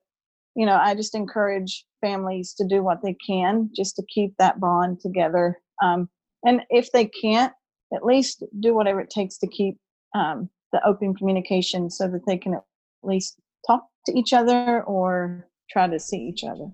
you 0.56 0.66
know, 0.66 0.78
I 0.82 0.96
just 0.96 1.16
encourage 1.16 1.86
families 2.02 2.54
to 2.56 2.66
do 2.66 2.84
what 2.84 3.02
they 3.04 3.16
can 3.26 3.70
just 3.76 3.96
to 3.98 4.04
keep 4.14 4.34
that 4.40 4.60
bond 4.60 5.00
together. 5.02 5.60
Um, 5.84 6.10
and 6.44 6.62
if 6.70 6.92
they 6.92 7.06
can't, 7.06 7.54
at 7.94 8.04
least 8.04 8.44
do 8.60 8.74
whatever 8.74 9.00
it 9.02 9.10
takes 9.10 9.38
to 9.40 9.48
keep 9.48 9.78
um, 10.16 10.50
the 10.72 10.86
open 10.86 11.14
communication 11.14 11.90
so 11.90 12.08
that 12.08 12.26
they 12.26 12.38
can 12.38 12.56
at 12.56 12.64
least 13.04 13.38
talk 13.68 13.84
to 14.06 14.18
each 14.18 14.34
other 14.34 14.84
or 14.84 15.48
try 15.70 15.88
to 15.88 16.00
see 16.00 16.18
each 16.18 16.44
other. 16.44 16.72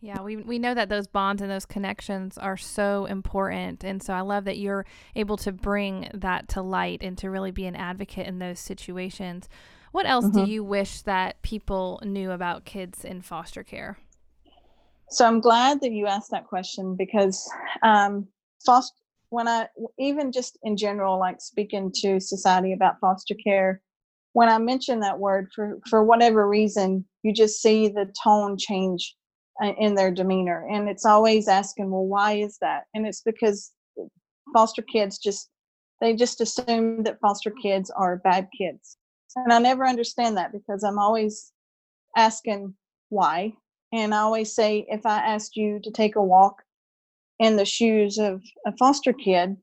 Yeah, 0.00 0.20
we 0.20 0.36
we 0.36 0.58
know 0.58 0.74
that 0.74 0.90
those 0.90 1.06
bonds 1.06 1.40
and 1.40 1.50
those 1.50 1.64
connections 1.64 2.36
are 2.36 2.58
so 2.58 3.06
important, 3.06 3.84
and 3.84 4.02
so 4.02 4.12
I 4.12 4.20
love 4.20 4.44
that 4.44 4.58
you're 4.58 4.84
able 5.16 5.38
to 5.38 5.50
bring 5.50 6.10
that 6.12 6.46
to 6.48 6.60
light 6.60 6.98
and 7.00 7.16
to 7.18 7.30
really 7.30 7.52
be 7.52 7.64
an 7.64 7.74
advocate 7.74 8.26
in 8.26 8.38
those 8.38 8.60
situations. 8.60 9.48
What 9.94 10.06
else 10.06 10.24
mm-hmm. 10.24 10.44
do 10.44 10.50
you 10.50 10.64
wish 10.64 11.02
that 11.02 11.40
people 11.42 12.02
knew 12.04 12.32
about 12.32 12.64
kids 12.64 13.04
in 13.04 13.22
foster 13.22 13.62
care? 13.62 13.96
So 15.08 15.24
I'm 15.24 15.40
glad 15.40 15.80
that 15.82 15.92
you 15.92 16.08
asked 16.08 16.32
that 16.32 16.48
question 16.48 16.96
because 16.96 17.48
um, 17.84 18.26
foster 18.66 18.96
when 19.28 19.46
I 19.46 19.68
even 20.00 20.32
just 20.32 20.58
in 20.64 20.76
general, 20.76 21.20
like 21.20 21.40
speaking 21.40 21.92
to 22.00 22.18
society 22.18 22.72
about 22.72 22.98
foster 23.00 23.36
care, 23.36 23.82
when 24.32 24.48
I 24.48 24.58
mention 24.58 24.98
that 24.98 25.20
word 25.20 25.52
for 25.54 25.78
for 25.88 26.02
whatever 26.02 26.48
reason, 26.48 27.04
you 27.22 27.32
just 27.32 27.62
see 27.62 27.86
the 27.86 28.12
tone 28.20 28.58
change 28.58 29.14
uh, 29.62 29.74
in 29.78 29.94
their 29.94 30.10
demeanor 30.10 30.66
and 30.72 30.88
it's 30.88 31.06
always 31.06 31.46
asking 31.46 31.88
well 31.88 32.04
why 32.04 32.32
is 32.32 32.58
that 32.60 32.82
and 32.94 33.06
it's 33.06 33.20
because 33.20 33.70
foster 34.52 34.82
kids 34.82 35.18
just 35.18 35.50
they 36.00 36.16
just 36.16 36.40
assume 36.40 37.04
that 37.04 37.20
foster 37.20 37.52
kids 37.62 37.90
are 37.90 38.16
bad 38.16 38.48
kids 38.58 38.96
and 39.36 39.52
i 39.52 39.58
never 39.58 39.86
understand 39.86 40.36
that 40.36 40.52
because 40.52 40.84
i'm 40.84 40.98
always 40.98 41.52
asking 42.16 42.74
why. 43.08 43.52
And 43.92 44.14
i 44.14 44.18
always 44.18 44.54
say 44.54 44.86
if 44.88 45.06
i 45.06 45.18
asked 45.18 45.56
you 45.56 45.80
to 45.82 45.90
take 45.90 46.16
a 46.16 46.22
walk 46.22 46.62
in 47.38 47.56
the 47.56 47.64
shoes 47.64 48.18
of 48.18 48.42
a 48.66 48.76
foster 48.76 49.12
kid 49.12 49.56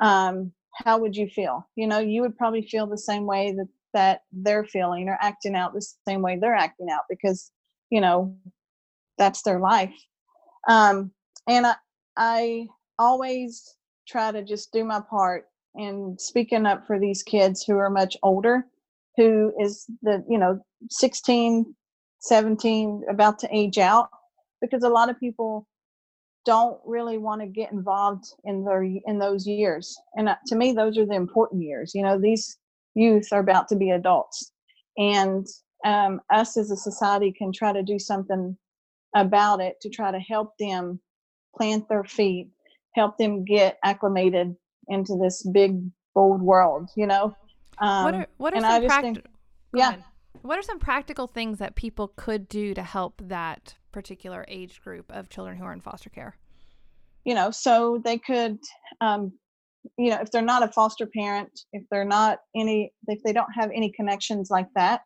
um, 0.00 0.52
how 0.72 0.98
would 0.98 1.16
you 1.16 1.28
feel? 1.28 1.68
You 1.76 1.86
know 1.86 1.98
you 1.98 2.22
would 2.22 2.36
probably 2.36 2.62
feel 2.62 2.86
the 2.86 2.98
same 2.98 3.26
way 3.26 3.52
that 3.56 3.68
that 3.92 4.22
they're 4.32 4.64
feeling 4.64 5.08
or 5.08 5.18
acting 5.20 5.54
out 5.54 5.74
the 5.74 5.84
same 6.06 6.22
way 6.22 6.38
they're 6.38 6.54
acting 6.54 6.88
out 6.90 7.02
because 7.08 7.50
you 7.90 8.00
know 8.00 8.36
that's 9.18 9.42
their 9.42 9.60
life. 9.60 9.94
Um, 10.68 11.12
and 11.46 11.66
I, 11.66 11.74
I 12.16 12.66
always 12.98 13.76
try 14.08 14.32
to 14.32 14.42
just 14.42 14.72
do 14.72 14.84
my 14.84 15.00
part 15.00 15.46
in 15.74 16.16
speaking 16.18 16.66
up 16.66 16.86
for 16.86 16.98
these 16.98 17.22
kids 17.22 17.62
who 17.62 17.76
are 17.76 17.90
much 17.90 18.16
older, 18.22 18.66
who 19.16 19.52
is 19.60 19.86
the, 20.02 20.24
you 20.28 20.38
know, 20.38 20.60
16, 20.90 21.74
17, 22.20 23.04
about 23.08 23.38
to 23.40 23.48
age 23.54 23.78
out, 23.78 24.08
because 24.60 24.82
a 24.82 24.88
lot 24.88 25.10
of 25.10 25.18
people 25.18 25.66
don't 26.46 26.80
really 26.86 27.18
want 27.18 27.40
to 27.40 27.46
get 27.46 27.70
involved 27.70 28.24
in 28.44 28.64
their 28.64 28.82
in 28.82 29.18
those 29.18 29.46
years 29.46 29.94
and 30.14 30.26
uh, 30.26 30.34
to 30.46 30.56
me 30.56 30.72
those 30.72 30.96
are 30.96 31.04
the 31.04 31.14
important 31.14 31.62
years 31.62 31.92
you 31.94 32.02
know 32.02 32.18
these 32.18 32.56
youth 32.94 33.28
are 33.30 33.40
about 33.40 33.68
to 33.68 33.76
be 33.76 33.90
adults 33.90 34.50
and 34.96 35.46
um, 35.84 36.20
us 36.30 36.56
as 36.56 36.70
a 36.70 36.76
society 36.76 37.32
can 37.32 37.52
try 37.52 37.72
to 37.72 37.82
do 37.82 37.98
something 37.98 38.56
about 39.14 39.60
it 39.60 39.80
to 39.80 39.88
try 39.88 40.10
to 40.10 40.18
help 40.18 40.56
them 40.58 41.00
plant 41.56 41.88
their 41.88 42.04
feet, 42.04 42.48
help 42.94 43.16
them 43.18 43.44
get 43.44 43.78
acclimated 43.84 44.54
into 44.88 45.16
this 45.16 45.42
big, 45.52 45.80
bold 46.14 46.42
world, 46.42 46.90
you 46.96 47.06
know? 47.06 47.34
Um, 47.80 48.04
what 48.04 48.14
are, 48.14 48.26
what 48.36 48.54
are 48.54 48.60
some 48.60 48.86
practical, 48.86 49.30
yeah. 49.74 49.96
What 50.42 50.58
are 50.58 50.62
some 50.62 50.78
practical 50.78 51.26
things 51.26 51.58
that 51.58 51.74
people 51.74 52.12
could 52.16 52.48
do 52.48 52.72
to 52.74 52.82
help 52.82 53.20
that 53.24 53.74
particular 53.92 54.44
age 54.48 54.80
group 54.80 55.10
of 55.10 55.28
children 55.28 55.56
who 55.56 55.64
are 55.64 55.72
in 55.72 55.80
foster 55.80 56.10
care? 56.10 56.36
You 57.24 57.34
know, 57.34 57.50
so 57.50 58.00
they 58.04 58.18
could, 58.18 58.58
um, 59.00 59.32
you 59.98 60.10
know, 60.10 60.18
if 60.20 60.30
they're 60.30 60.42
not 60.42 60.62
a 60.62 60.68
foster 60.68 61.06
parent, 61.06 61.60
if 61.72 61.82
they're 61.90 62.04
not 62.04 62.38
any, 62.56 62.92
if 63.08 63.22
they 63.22 63.32
don't 63.32 63.52
have 63.54 63.70
any 63.74 63.90
connections 63.92 64.50
like 64.50 64.68
that, 64.74 65.02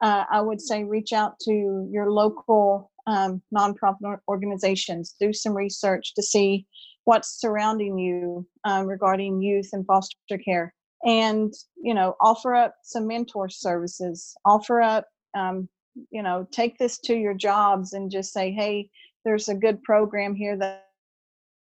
uh, 0.00 0.24
I 0.30 0.40
would 0.40 0.60
say 0.60 0.84
reach 0.84 1.12
out 1.12 1.38
to 1.44 1.88
your 1.90 2.10
local 2.10 2.90
um, 3.06 3.42
nonprofit 3.56 4.18
organizations, 4.28 5.14
do 5.20 5.32
some 5.32 5.54
research 5.54 6.14
to 6.14 6.22
see 6.22 6.66
what's 7.04 7.40
surrounding 7.40 7.98
you 7.98 8.46
um, 8.64 8.86
regarding 8.86 9.42
youth 9.42 9.70
and 9.72 9.86
foster 9.86 10.38
care, 10.44 10.74
and 11.04 11.52
you 11.82 11.94
know, 11.94 12.16
offer 12.20 12.54
up 12.54 12.74
some 12.82 13.06
mentor 13.06 13.48
services. 13.48 14.34
Offer 14.44 14.80
up, 14.80 15.06
um, 15.36 15.68
you 16.10 16.22
know, 16.22 16.46
take 16.52 16.78
this 16.78 16.98
to 17.00 17.14
your 17.14 17.34
jobs 17.34 17.92
and 17.92 18.10
just 18.10 18.32
say, 18.32 18.52
hey, 18.52 18.88
there's 19.24 19.48
a 19.48 19.54
good 19.54 19.82
program 19.82 20.34
here 20.34 20.56
that 20.56 20.86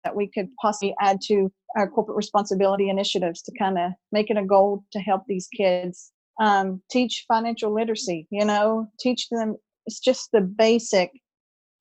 that 0.03 0.15
we 0.15 0.27
could 0.27 0.47
possibly 0.61 0.95
add 1.01 1.19
to 1.21 1.51
our 1.75 1.89
corporate 1.89 2.17
responsibility 2.17 2.89
initiatives 2.89 3.41
to 3.41 3.51
kind 3.57 3.77
of 3.77 3.91
make 4.11 4.29
it 4.29 4.37
a 4.37 4.45
goal 4.45 4.83
to 4.91 4.99
help 4.99 5.23
these 5.27 5.47
kids 5.55 6.11
um, 6.39 6.81
teach 6.89 7.25
financial 7.27 7.73
literacy 7.73 8.25
you 8.31 8.45
know 8.45 8.89
teach 8.99 9.27
them 9.29 9.55
it's 9.85 9.99
just 9.99 10.29
the 10.31 10.41
basic 10.41 11.11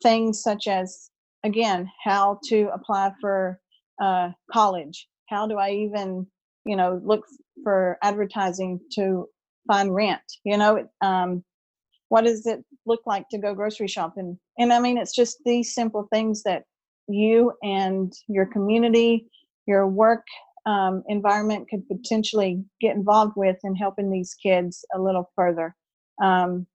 things 0.02 0.42
such 0.42 0.66
as 0.66 1.10
again 1.44 1.88
how 2.04 2.38
to 2.44 2.68
apply 2.74 3.12
for 3.20 3.60
uh, 4.02 4.30
college 4.52 5.08
how 5.28 5.46
do 5.46 5.56
i 5.56 5.70
even 5.70 6.26
you 6.68 6.76
know 6.76 7.00
look 7.04 7.24
for 7.64 7.98
advertising 8.02 8.78
to 8.92 9.26
find 9.66 9.94
rent 9.94 10.20
you 10.44 10.56
know 10.56 10.86
um, 11.00 11.42
what 12.10 12.24
does 12.24 12.46
it 12.46 12.64
look 12.86 13.00
like 13.06 13.28
to 13.28 13.38
go 13.38 13.54
grocery 13.54 13.88
shopping? 13.88 14.38
And 14.58 14.72
i 14.72 14.78
mean 14.78 14.98
it's 14.98 15.14
just 15.14 15.38
these 15.44 15.74
simple 15.74 16.06
things 16.12 16.42
that 16.44 16.64
you 17.08 17.52
and 17.62 18.12
your 18.28 18.46
community 18.46 19.26
your 19.66 19.86
work 19.86 20.24
um, 20.66 21.02
environment 21.08 21.66
could 21.70 21.86
potentially 21.88 22.62
get 22.80 22.94
involved 22.94 23.32
with 23.36 23.56
in 23.64 23.74
helping 23.74 24.10
these 24.10 24.34
kids 24.34 24.84
a 24.94 25.00
little 25.00 25.30
further 25.34 25.74
um, 26.22 26.66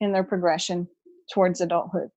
in 0.00 0.12
their 0.12 0.24
progression 0.24 0.88
towards 1.32 1.60
adulthood 1.60 2.08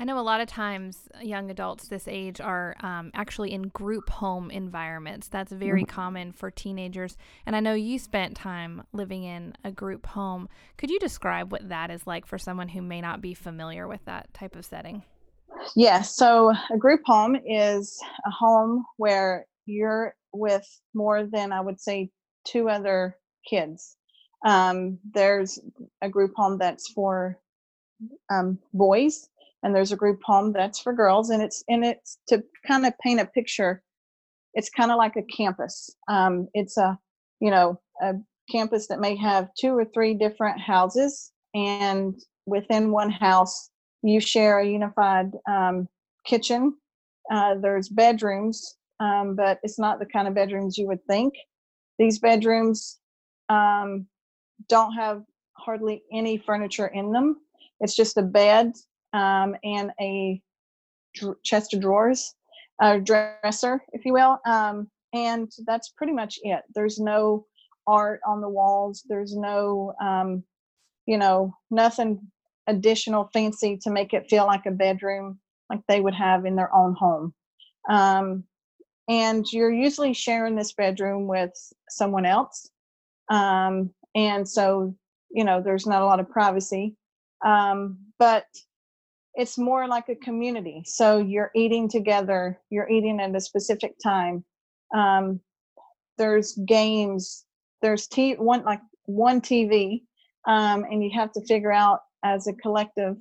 I 0.00 0.04
know 0.04 0.18
a 0.18 0.22
lot 0.22 0.40
of 0.40 0.48
times 0.48 1.10
young 1.20 1.50
adults 1.50 1.88
this 1.88 2.08
age 2.08 2.40
are 2.40 2.74
um, 2.80 3.10
actually 3.12 3.52
in 3.52 3.64
group 3.64 4.08
home 4.08 4.50
environments. 4.50 5.28
That's 5.28 5.52
very 5.52 5.82
mm-hmm. 5.82 5.94
common 5.94 6.32
for 6.32 6.50
teenagers. 6.50 7.18
And 7.44 7.54
I 7.54 7.60
know 7.60 7.74
you 7.74 7.98
spent 7.98 8.34
time 8.34 8.84
living 8.94 9.24
in 9.24 9.52
a 9.62 9.70
group 9.70 10.06
home. 10.06 10.48
Could 10.78 10.88
you 10.88 10.98
describe 10.98 11.52
what 11.52 11.68
that 11.68 11.90
is 11.90 12.06
like 12.06 12.24
for 12.24 12.38
someone 12.38 12.68
who 12.68 12.80
may 12.80 13.02
not 13.02 13.20
be 13.20 13.34
familiar 13.34 13.86
with 13.86 14.02
that 14.06 14.32
type 14.32 14.56
of 14.56 14.64
setting? 14.64 15.02
Yes. 15.50 15.72
Yeah, 15.76 16.00
so 16.00 16.54
a 16.72 16.78
group 16.78 17.02
home 17.04 17.36
is 17.36 18.00
a 18.26 18.30
home 18.30 18.86
where 18.96 19.44
you're 19.66 20.14
with 20.32 20.66
more 20.94 21.26
than, 21.26 21.52
I 21.52 21.60
would 21.60 21.78
say, 21.78 22.08
two 22.46 22.70
other 22.70 23.18
kids. 23.46 23.98
Um, 24.46 24.98
there's 25.12 25.58
a 26.00 26.08
group 26.08 26.32
home 26.36 26.56
that's 26.56 26.90
for 26.90 27.38
um, 28.30 28.58
boys 28.72 29.28
and 29.62 29.74
there's 29.74 29.92
a 29.92 29.96
group 29.96 30.20
home 30.24 30.52
that's 30.52 30.80
for 30.80 30.92
girls 30.92 31.30
and 31.30 31.42
it's 31.42 31.62
and 31.68 31.84
it's 31.84 32.18
to 32.28 32.42
kind 32.66 32.86
of 32.86 32.92
paint 32.98 33.20
a 33.20 33.26
picture 33.26 33.82
it's 34.54 34.70
kind 34.70 34.90
of 34.90 34.98
like 34.98 35.16
a 35.16 35.22
campus. 35.22 35.90
Um, 36.08 36.48
it's 36.54 36.76
a 36.76 36.98
you 37.40 37.50
know 37.50 37.80
a 38.02 38.14
campus 38.50 38.88
that 38.88 39.00
may 39.00 39.16
have 39.16 39.48
two 39.58 39.76
or 39.76 39.84
three 39.84 40.14
different 40.14 40.60
houses 40.60 41.32
and 41.54 42.14
within 42.46 42.90
one 42.90 43.10
house 43.10 43.70
you 44.02 44.20
share 44.20 44.58
a 44.58 44.66
unified 44.66 45.30
um, 45.48 45.88
kitchen. 46.26 46.74
Uh, 47.30 47.54
there's 47.60 47.88
bedrooms 47.88 48.76
um, 48.98 49.34
but 49.34 49.58
it's 49.62 49.78
not 49.78 49.98
the 49.98 50.06
kind 50.06 50.28
of 50.28 50.34
bedrooms 50.34 50.76
you 50.76 50.86
would 50.86 51.04
think. 51.06 51.34
These 51.98 52.18
bedrooms 52.18 52.98
um, 53.48 54.06
don't 54.68 54.92
have 54.92 55.22
hardly 55.52 56.02
any 56.12 56.36
furniture 56.38 56.88
in 56.88 57.12
them. 57.12 57.36
It's 57.80 57.96
just 57.96 58.18
a 58.18 58.22
bed 58.22 58.72
um, 59.12 59.56
and 59.64 59.92
a 60.00 60.40
dr- 61.14 61.42
chest 61.42 61.74
of 61.74 61.80
drawers, 61.80 62.34
a 62.80 63.00
dresser, 63.00 63.82
if 63.92 64.04
you 64.04 64.12
will. 64.12 64.38
Um, 64.46 64.88
and 65.12 65.50
that's 65.66 65.90
pretty 65.90 66.12
much 66.12 66.38
it. 66.42 66.62
There's 66.74 66.98
no 66.98 67.46
art 67.86 68.20
on 68.26 68.40
the 68.40 68.48
walls. 68.48 69.04
There's 69.08 69.36
no, 69.36 69.92
um, 70.00 70.44
you 71.06 71.18
know, 71.18 71.54
nothing 71.70 72.20
additional 72.66 73.28
fancy 73.32 73.76
to 73.82 73.90
make 73.90 74.14
it 74.14 74.30
feel 74.30 74.46
like 74.46 74.66
a 74.66 74.70
bedroom 74.70 75.38
like 75.68 75.80
they 75.88 76.00
would 76.00 76.14
have 76.14 76.46
in 76.46 76.56
their 76.56 76.74
own 76.74 76.94
home. 76.94 77.32
Um, 77.88 78.44
and 79.08 79.44
you're 79.52 79.72
usually 79.72 80.12
sharing 80.12 80.54
this 80.54 80.72
bedroom 80.72 81.26
with 81.26 81.52
someone 81.88 82.26
else. 82.26 82.70
Um, 83.30 83.90
and 84.14 84.48
so, 84.48 84.94
you 85.30 85.44
know, 85.44 85.60
there's 85.60 85.86
not 85.86 86.02
a 86.02 86.06
lot 86.06 86.20
of 86.20 86.30
privacy. 86.30 86.96
Um, 87.44 87.98
but 88.18 88.44
it's 89.34 89.58
more 89.58 89.86
like 89.86 90.08
a 90.08 90.16
community. 90.16 90.82
So 90.86 91.18
you're 91.18 91.50
eating 91.54 91.88
together, 91.88 92.60
you're 92.70 92.88
eating 92.88 93.20
at 93.20 93.34
a 93.34 93.40
specific 93.40 93.94
time. 94.02 94.44
Um, 94.94 95.40
there's 96.20 96.52
games 96.66 97.46
there's 97.80 98.06
t 98.06 98.34
one 98.34 98.62
like 98.62 98.82
one 99.06 99.40
tv 99.40 100.02
um, 100.46 100.84
and 100.84 101.02
you 101.02 101.10
have 101.12 101.32
to 101.32 101.44
figure 101.46 101.72
out 101.72 102.00
as 102.24 102.46
a 102.46 102.52
collective 102.52 103.16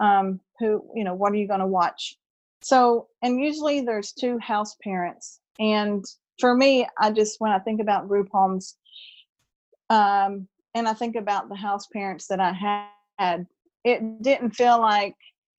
um, 0.00 0.40
who 0.58 0.82
you 0.94 1.04
know 1.04 1.14
what 1.14 1.32
are 1.32 1.36
you 1.36 1.46
going 1.46 1.60
to 1.60 1.66
watch 1.66 2.16
so 2.62 3.06
and 3.22 3.40
usually 3.40 3.82
there's 3.82 4.12
two 4.12 4.38
house 4.38 4.76
parents 4.82 5.40
and 5.60 6.04
for 6.40 6.54
me 6.54 6.86
i 6.98 7.10
just 7.10 7.36
when 7.38 7.52
i 7.52 7.58
think 7.58 7.80
about 7.80 8.08
group 8.08 8.28
homes 8.32 8.76
um, 9.90 10.48
and 10.74 10.88
i 10.88 10.94
think 10.94 11.16
about 11.16 11.48
the 11.50 11.56
house 11.56 11.86
parents 11.92 12.26
that 12.28 12.40
i 12.40 12.52
had 13.18 13.46
it 13.84 14.22
didn't 14.22 14.50
feel 14.50 14.80
like 14.80 15.14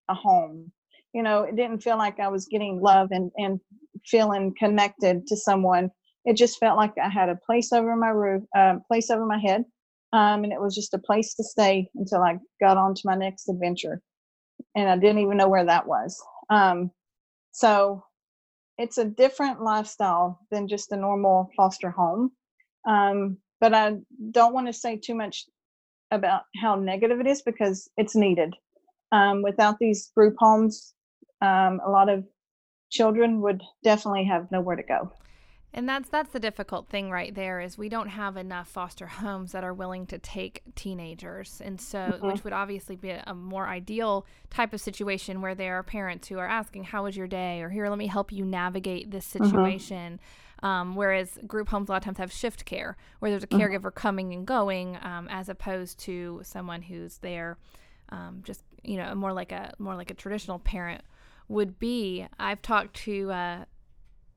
a 0.09 0.13
home 0.13 0.71
you 1.13 1.23
know 1.23 1.43
it 1.43 1.55
didn't 1.55 1.83
feel 1.83 1.97
like 1.97 2.19
i 2.19 2.27
was 2.27 2.47
getting 2.47 2.81
love 2.81 3.09
and 3.11 3.31
and 3.37 3.59
feeling 4.05 4.53
connected 4.57 5.25
to 5.27 5.35
someone 5.35 5.89
it 6.25 6.35
just 6.35 6.59
felt 6.59 6.77
like 6.77 6.93
i 7.01 7.09
had 7.09 7.29
a 7.29 7.39
place 7.45 7.71
over 7.71 7.95
my 7.95 8.09
roof 8.09 8.43
uh, 8.57 8.75
place 8.87 9.09
over 9.09 9.25
my 9.25 9.39
head 9.39 9.63
um, 10.11 10.43
and 10.43 10.51
it 10.51 10.59
was 10.59 10.75
just 10.75 10.93
a 10.93 10.99
place 10.99 11.35
to 11.35 11.43
stay 11.43 11.89
until 11.95 12.23
I 12.23 12.39
got 12.59 12.77
on 12.77 12.95
to 12.95 13.01
my 13.05 13.15
next 13.15 13.47
adventure. 13.47 14.01
And 14.75 14.89
I 14.89 14.97
didn't 14.97 15.19
even 15.19 15.37
know 15.37 15.49
where 15.49 15.65
that 15.65 15.87
was. 15.87 16.19
Um, 16.49 16.91
so 17.51 18.03
it's 18.77 18.97
a 18.97 19.05
different 19.05 19.61
lifestyle 19.61 20.39
than 20.51 20.67
just 20.67 20.91
a 20.91 20.97
normal 20.97 21.49
foster 21.55 21.91
home. 21.91 22.31
Um, 22.87 23.37
but 23.61 23.73
I 23.73 23.97
don't 24.31 24.53
want 24.53 24.67
to 24.67 24.73
say 24.73 24.97
too 24.97 25.15
much 25.15 25.45
about 26.11 26.43
how 26.59 26.75
negative 26.75 27.19
it 27.19 27.27
is 27.27 27.43
because 27.43 27.89
it's 27.97 28.15
needed. 28.15 28.55
Um, 29.11 29.41
without 29.41 29.79
these 29.79 30.11
group 30.15 30.35
homes, 30.37 30.93
um, 31.41 31.79
a 31.85 31.89
lot 31.89 32.09
of 32.09 32.25
children 32.89 33.41
would 33.41 33.61
definitely 33.83 34.25
have 34.25 34.51
nowhere 34.51 34.75
to 34.75 34.83
go. 34.83 35.11
And 35.71 35.87
that's 35.87 36.09
that's 36.09 36.31
the 36.31 36.39
difficult 36.39 36.89
thing 36.89 37.11
right 37.11 37.33
there 37.33 37.59
is 37.59 37.77
we 37.77 37.89
don't 37.89 38.09
have 38.09 38.37
enough 38.37 38.67
foster 38.67 39.05
homes 39.05 39.51
that 39.51 39.63
are 39.63 39.73
willing 39.73 40.07
to 40.07 40.17
take 40.17 40.63
teenagers. 40.75 41.61
And 41.63 41.79
so 41.79 41.99
mm-hmm. 41.99 42.27
which 42.27 42.43
would 42.43 42.53
obviously 42.53 42.95
be 42.95 43.11
a, 43.11 43.23
a, 43.27 43.35
more 43.35 43.67
ideal 43.67 44.25
type 44.49 44.73
of 44.73 44.81
situation 44.81 45.41
where 45.41 45.53
there 45.53 45.77
are 45.77 45.83
parents 45.83 46.27
who 46.27 46.39
are 46.39 46.47
asking 46.47 46.85
how 46.85 47.03
was 47.03 47.15
your 47.15 47.27
day 47.27 47.61
or 47.61 47.69
here 47.69 47.87
let 47.87 47.99
me 47.99 48.07
help 48.07 48.31
you 48.31 48.45
navigate 48.45 49.11
this 49.11 49.27
mm-hmm. 49.27 49.45
situation. 49.45 50.13
Mm-hmm. 50.13 50.65
Um, 50.65 50.95
whereas 50.95 51.37
group 51.47 51.69
homes 51.69 51.87
a 51.87 51.93
lot 51.93 51.97
of 51.99 52.03
times 52.03 52.17
have 52.17 52.33
shift 52.33 52.65
care 52.65 52.97
where 53.19 53.31
there's 53.31 53.43
a 53.43 53.47
mm-hmm. 53.47 53.61
caregiver 53.61 53.93
coming 53.93 54.33
and 54.33 54.45
going 54.45 54.97
um, 55.01 55.27
as 55.29 55.49
opposed 55.49 55.99
to 55.99 56.41
someone 56.43 56.81
who's 56.81 57.19
there 57.19 57.57
um, 58.11 58.41
just 58.43 58.63
you 58.83 58.97
know 58.97 59.13
more 59.15 59.33
like 59.33 59.51
a 59.51 59.73
more 59.79 59.95
like 59.95 60.11
a 60.11 60.15
traditional 60.15 60.59
parent 60.59 61.01
would 61.47 61.79
be. 61.79 62.25
I've 62.39 62.61
talked 62.61 62.95
to 63.05 63.31
uh, 63.31 63.65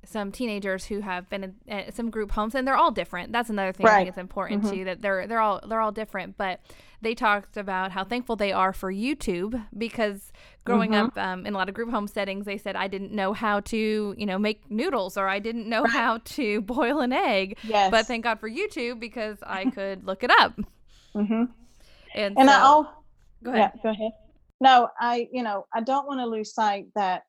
some 0.05 0.33
teenagers 0.33 0.85
who 0.87 1.01
have 1.01 1.29
been 1.31 1.55
in 1.67 1.93
some 1.93 2.11
group 2.11 2.33
homes 2.33 2.55
and 2.55 2.67
they're 2.67 2.77
all 2.77 2.91
different 2.91 3.31
that's 3.31 3.51
another 3.51 3.73
thing 3.73 3.87
right. 3.87 3.95
i 3.95 3.97
think 3.99 4.09
it's 4.09 4.19
important 4.19 4.63
mm-hmm. 4.63 4.75
too 4.75 4.85
that 4.85 5.01
they're 5.01 5.27
they're 5.29 5.41
all 5.41 5.61
they're 5.69 5.81
all 5.81 5.93
different 5.93 6.37
but 6.37 6.61
they 7.03 7.15
talked 7.15 7.57
about 7.57 7.93
how 7.93 8.03
thankful 8.03 8.35
they 8.35 8.51
are 8.51 8.73
for 8.73 8.93
youtube 8.93 9.65
because 9.79 10.33
growing 10.65 10.91
mm-hmm. 10.91 11.07
up 11.07 11.19
um, 11.19 11.47
in 11.47 11.55
a 11.55 11.57
lot 11.57 11.69
of 11.69 11.75
group 11.75 11.89
home 11.91 12.09
settings 12.09 12.47
they 12.47 12.59
said 12.59 12.75
i 12.75 12.89
didn't 12.89 13.13
know 13.13 13.33
how 13.33 13.61
to 13.61 14.13
you 14.19 14.27
know 14.27 14.39
make 14.39 14.69
noodles 14.69 15.17
or 15.17 15.29
i 15.29 15.39
didn't 15.39 15.69
know 15.69 15.83
right. 15.83 15.93
how 15.93 16.19
to 16.25 16.61
boil 16.63 16.99
an 16.99 17.13
egg 17.13 17.57
yes. 17.63 17.91
but 17.91 18.05
thank 18.07 18.25
god 18.25 18.41
for 18.41 18.51
youtube 18.51 18.99
because 18.99 19.39
i 19.45 19.65
could 19.71 20.05
look 20.05 20.25
it 20.25 20.31
up 20.31 20.59
mm-hmm. 21.15 21.45
and, 22.15 22.39
and 22.39 22.49
so, 22.49 22.55
i'll 22.57 23.02
go 23.43 23.53
ahead. 23.53 23.73
Yeah, 23.75 23.83
go 23.83 23.91
ahead. 23.91 24.13
No 24.61 24.89
i 25.01 25.29
you 25.33 25.43
know 25.43 25.67
i 25.75 25.81
don't 25.81 26.07
want 26.07 26.21
to 26.21 26.27
lose 26.27 26.55
sight 26.55 26.87
that 26.95 27.25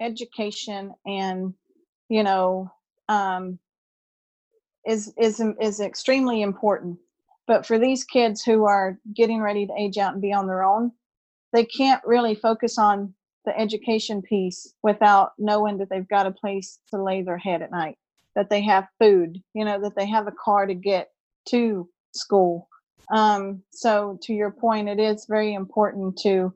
education 0.00 0.92
and 1.06 1.54
you 2.08 2.22
know 2.22 2.70
um, 3.08 3.58
is 4.86 5.12
is 5.18 5.42
is 5.60 5.80
extremely 5.80 6.42
important. 6.42 6.98
But 7.46 7.66
for 7.66 7.78
these 7.78 8.04
kids 8.04 8.42
who 8.42 8.64
are 8.64 8.98
getting 9.14 9.40
ready 9.40 9.66
to 9.66 9.72
age 9.78 9.98
out 9.98 10.12
and 10.12 10.22
be 10.22 10.32
on 10.32 10.46
their 10.46 10.64
own 10.64 10.92
they 11.52 11.64
can't 11.64 12.02
really 12.04 12.34
focus 12.34 12.78
on 12.78 13.14
the 13.44 13.58
education 13.58 14.20
piece 14.22 14.74
without 14.82 15.32
knowing 15.38 15.78
that 15.78 15.88
they've 15.88 16.08
got 16.08 16.26
a 16.26 16.32
place 16.32 16.80
to 16.90 17.02
lay 17.02 17.22
their 17.22 17.38
head 17.38 17.62
at 17.62 17.70
night 17.70 17.96
that 18.34 18.50
they 18.50 18.60
have 18.60 18.88
food 19.00 19.38
you 19.54 19.64
know 19.64 19.80
that 19.80 19.94
they 19.96 20.06
have 20.06 20.26
a 20.26 20.32
car 20.32 20.66
to 20.66 20.74
get 20.74 21.10
to 21.48 21.88
school 22.14 22.68
um, 23.14 23.62
so 23.70 24.18
to 24.22 24.32
your 24.32 24.50
point 24.50 24.88
it 24.88 24.98
is 24.98 25.26
very 25.28 25.54
important 25.54 26.16
to 26.18 26.52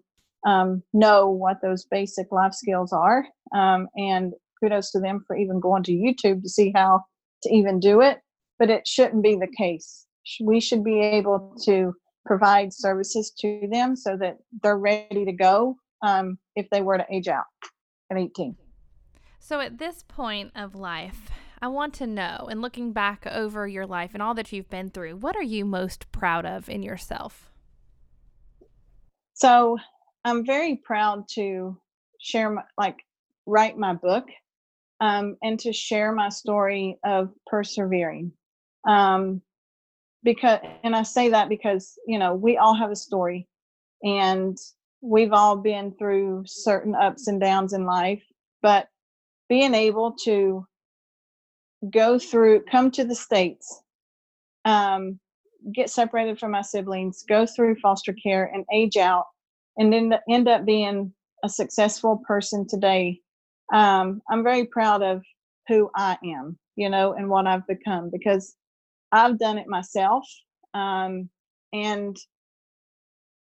um, 0.47 0.83
know 0.93 1.29
what 1.29 1.61
those 1.63 1.85
basic 1.85 2.33
life 2.33 2.55
skills 2.55 2.93
are 2.93 3.25
um, 3.55 3.89
and 3.97 4.33
kudos 4.61 4.91
to 4.93 5.01
them 5.01 5.25
for 5.27 5.37
even 5.37 5.59
going 5.59 5.83
to 5.85 5.93
YouTube 5.93 6.43
to 6.43 6.49
see 6.49 6.73
how 6.75 7.03
to 7.43 7.53
even 7.53 7.81
do 7.81 8.01
it. 8.01 8.19
But 8.59 8.71
it 8.71 8.87
shouldn't 8.87 9.23
be 9.23 9.37
the 9.37 9.49
case. 9.57 10.07
We 10.41 10.61
should 10.61 10.85
be 10.85 11.01
able 11.01 11.57
to 11.65 11.95
provide 12.27 12.73
services 12.73 13.33
to 13.41 13.67
them 13.73 13.97
so 13.97 14.17
that 14.19 14.37
they're 14.63 14.79
ready 14.79 15.25
to 15.25 15.33
go 15.33 15.77
um, 16.03 16.39
if 16.57 16.69
they 16.71 16.83
were 16.83 16.99
to 16.99 17.07
age 17.11 17.29
out 17.29 17.45
at 18.11 18.19
18. 18.19 18.55
So 19.39 19.61
at 19.61 19.79
this 19.79 20.05
point 20.07 20.53
of 20.55 20.75
life, 20.75 21.31
I 21.62 21.68
want 21.68 21.92
to 21.94 22.07
know, 22.07 22.49
and 22.51 22.62
looking 22.62 22.92
back 22.92 23.27
over 23.27 23.68
your 23.68 23.87
life 23.87 24.12
and 24.14 24.23
all 24.23 24.33
that 24.35 24.51
you've 24.51 24.70
been 24.70 24.88
through, 24.88 25.16
what 25.16 25.37
are 25.37 25.42
you 25.42 25.66
most 25.66 26.11
proud 26.11 26.46
of 26.46 26.70
in 26.70 26.83
yourself? 26.83 27.51
So 29.35 29.77
I'm 30.25 30.46
very 30.46 30.77
proud 30.77 31.25
to 31.35 31.79
share 32.18 32.51
my, 32.51 32.62
like 32.79 32.96
write 33.44 33.77
my 33.77 33.92
book 33.92 34.25
um, 35.01 35.37
and 35.42 35.59
to 35.61 35.73
share 35.73 36.12
my 36.12 36.31
story 36.31 36.99
of 37.05 37.31
persevering. 37.46 38.33
Um, 38.88 39.42
because, 40.23 40.61
and 40.83 40.96
I 40.96 41.03
say 41.03 41.29
that 41.31 41.51
because, 41.51 41.99
you 42.07 42.18
know, 42.18 42.35
we 42.35 42.57
all 42.57 42.75
have 42.75 42.90
a 42.90 42.96
story 42.96 43.49
and 44.03 44.57
we've 45.03 45.33
all 45.33 45.57
been 45.57 45.94
through 45.99 46.44
certain 46.46 46.94
ups 46.94 47.27
and 47.27 47.38
downs 47.38 47.75
in 47.75 47.85
life, 47.85 48.23
but 48.62 48.88
being 49.49 49.75
able 49.75 50.14
to 50.25 50.66
go 51.90 52.19
through, 52.19 52.64
come 52.71 52.90
to 52.90 53.05
the 53.05 53.14
States, 53.14 53.83
um, 54.64 55.19
get 55.75 55.90
separated 55.90 56.38
from 56.38 56.51
my 56.51 56.62
siblings, 56.62 57.25
go 57.29 57.47
through 57.47 57.77
foster 57.77 58.12
care 58.12 58.51
and 58.53 58.64
age 58.73 58.97
out, 58.97 59.27
and 59.77 59.93
then 59.93 60.12
end 60.29 60.49
up 60.49 60.64
being 60.64 61.12
a 61.43 61.49
successful 61.49 62.23
person 62.27 62.66
today 62.69 63.21
um, 63.73 64.21
I'm 64.29 64.43
very 64.43 64.66
proud 64.66 65.03
of 65.03 65.23
who 65.69 65.90
I 65.95 66.19
am, 66.25 66.59
you 66.77 66.90
know, 66.90 67.14
and 67.14 67.29
what 67.29 67.47
I've 67.47 67.66
become 67.66 68.11
because 68.11 68.57
I've 69.12 69.38
done 69.38 69.59
it 69.59 69.69
myself. 69.69 70.27
Um, 70.75 71.29
and 71.73 72.16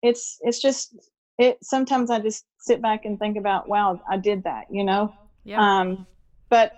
it's 0.03 0.39
it's 0.43 0.61
just 0.61 0.95
it 1.39 1.59
sometimes 1.63 2.11
I 2.11 2.21
just 2.21 2.45
sit 2.61 2.81
back 2.81 3.05
and 3.05 3.19
think 3.19 3.37
about, 3.37 3.69
wow, 3.69 4.01
I 4.09 4.17
did 4.17 4.45
that, 4.45 4.67
you 4.71 4.85
know? 4.85 5.13
Yeah. 5.45 5.61
Um, 5.61 6.07
but 6.49 6.73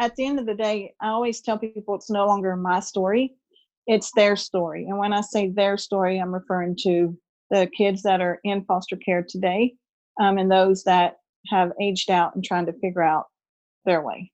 at 0.00 0.16
the 0.16 0.24
end 0.24 0.40
of 0.40 0.46
the 0.46 0.54
day, 0.54 0.94
I 1.00 1.08
always 1.08 1.42
tell 1.42 1.58
people 1.58 1.94
it's 1.94 2.10
no 2.10 2.26
longer 2.26 2.56
my 2.56 2.80
story, 2.80 3.34
it's 3.86 4.10
their 4.16 4.34
story. 4.34 4.86
And 4.86 4.98
when 4.98 5.12
I 5.12 5.20
say 5.20 5.50
their 5.50 5.76
story, 5.76 6.18
I'm 6.18 6.32
referring 6.32 6.74
to 6.84 7.16
the 7.50 7.70
kids 7.76 8.02
that 8.02 8.22
are 8.22 8.40
in 8.42 8.64
foster 8.64 8.96
care 8.96 9.24
today 9.28 9.74
um, 10.18 10.38
and 10.38 10.50
those 10.50 10.84
that 10.84 11.18
have 11.48 11.72
aged 11.80 12.10
out 12.10 12.34
and 12.34 12.42
trying 12.42 12.66
to 12.66 12.72
figure 12.80 13.02
out 13.02 13.26
their 13.84 14.02
way. 14.02 14.32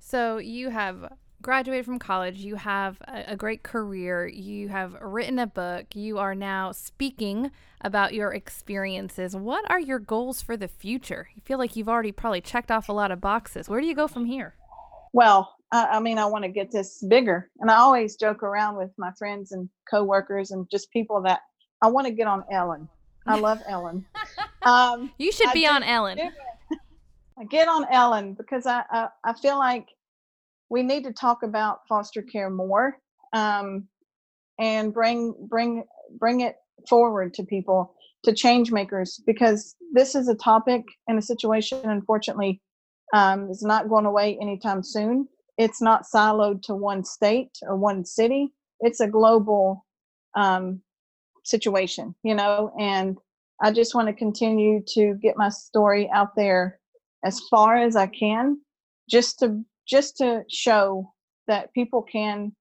So 0.00 0.38
you 0.38 0.70
have 0.70 1.12
graduated 1.42 1.84
from 1.84 1.98
college, 1.98 2.38
you 2.38 2.56
have 2.56 3.00
a, 3.08 3.32
a, 3.32 3.36
great 3.36 3.62
career, 3.62 4.26
you 4.26 4.68
have 4.68 4.94
written 5.00 5.38
a 5.38 5.46
book, 5.46 5.94
you 5.94 6.18
are 6.18 6.34
now 6.34 6.72
speaking 6.72 7.50
about 7.80 8.14
your 8.14 8.32
experiences. 8.32 9.34
What 9.34 9.68
are 9.70 9.80
your 9.80 9.98
goals 9.98 10.42
for 10.42 10.56
the 10.56 10.68
future? 10.68 11.28
You 11.34 11.42
feel 11.42 11.58
like 11.58 11.76
you've 11.76 11.88
already 11.88 12.12
probably 12.12 12.40
checked 12.40 12.70
off 12.70 12.88
a 12.88 12.92
lot 12.92 13.10
of 13.10 13.20
boxes. 13.20 13.68
Where 13.68 13.80
do 13.80 13.86
you 13.86 13.94
go 13.94 14.06
from 14.06 14.26
here? 14.26 14.54
Well, 15.12 15.54
I, 15.72 15.86
I 15.86 16.00
mean, 16.00 16.18
I 16.18 16.26
want 16.26 16.44
to 16.44 16.50
get 16.50 16.70
this 16.70 17.02
bigger. 17.08 17.50
And 17.60 17.70
I 17.70 17.76
always 17.76 18.16
joke 18.16 18.42
around 18.42 18.76
with 18.76 18.90
my 18.98 19.10
friends 19.18 19.52
and 19.52 19.68
coworkers 19.90 20.50
and 20.50 20.68
just 20.70 20.90
people 20.90 21.22
that 21.22 21.40
I 21.82 21.88
want 21.88 22.06
to 22.06 22.12
get 22.12 22.26
on 22.26 22.44
Ellen. 22.50 22.88
I 23.26 23.38
love 23.38 23.62
Ellen. 23.68 24.04
Um, 24.62 25.10
you 25.18 25.32
should 25.32 25.52
be 25.52 25.66
on 25.66 25.82
Ellen. 25.82 26.18
I 27.38 27.44
Get 27.44 27.68
on 27.68 27.86
Ellen 27.90 28.34
because 28.34 28.66
I, 28.66 28.82
I, 28.90 29.08
I 29.24 29.32
feel 29.32 29.58
like 29.58 29.86
we 30.70 30.82
need 30.82 31.04
to 31.04 31.12
talk 31.12 31.42
about 31.42 31.80
foster 31.88 32.22
care 32.22 32.48
more 32.48 32.96
um, 33.32 33.86
and 34.58 34.94
bring 34.94 35.34
bring 35.48 35.84
bring 36.18 36.40
it 36.40 36.56
forward 36.88 37.34
to 37.34 37.42
people 37.42 37.94
to 38.24 38.32
change 38.32 38.70
makers 38.70 39.20
because 39.26 39.74
this 39.92 40.14
is 40.14 40.28
a 40.28 40.34
topic 40.34 40.82
and 41.08 41.18
a 41.18 41.22
situation 41.22 41.80
unfortunately 41.84 42.60
um, 43.12 43.50
is 43.50 43.62
not 43.62 43.88
going 43.88 44.06
away 44.06 44.38
anytime 44.40 44.82
soon. 44.82 45.28
It's 45.58 45.82
not 45.82 46.04
siloed 46.04 46.62
to 46.62 46.74
one 46.74 47.04
state 47.04 47.50
or 47.62 47.76
one 47.76 48.04
city. 48.04 48.52
It's 48.80 49.00
a 49.00 49.08
global 49.08 49.84
um, 50.36 50.80
situation, 51.44 52.14
you 52.22 52.34
know, 52.34 52.72
and 52.78 53.18
I 53.62 53.72
just 53.72 53.94
want 53.94 54.08
to 54.08 54.14
continue 54.14 54.82
to 54.94 55.14
get 55.20 55.36
my 55.36 55.48
story 55.50 56.08
out 56.14 56.34
there 56.36 56.78
as 57.24 57.40
far 57.50 57.76
as 57.76 57.96
I 57.96 58.06
can 58.06 58.58
just 59.08 59.40
to 59.40 59.62
just 59.90 60.16
to 60.18 60.44
show 60.48 61.12
that 61.48 61.72
people 61.74 62.02
can 62.02 62.52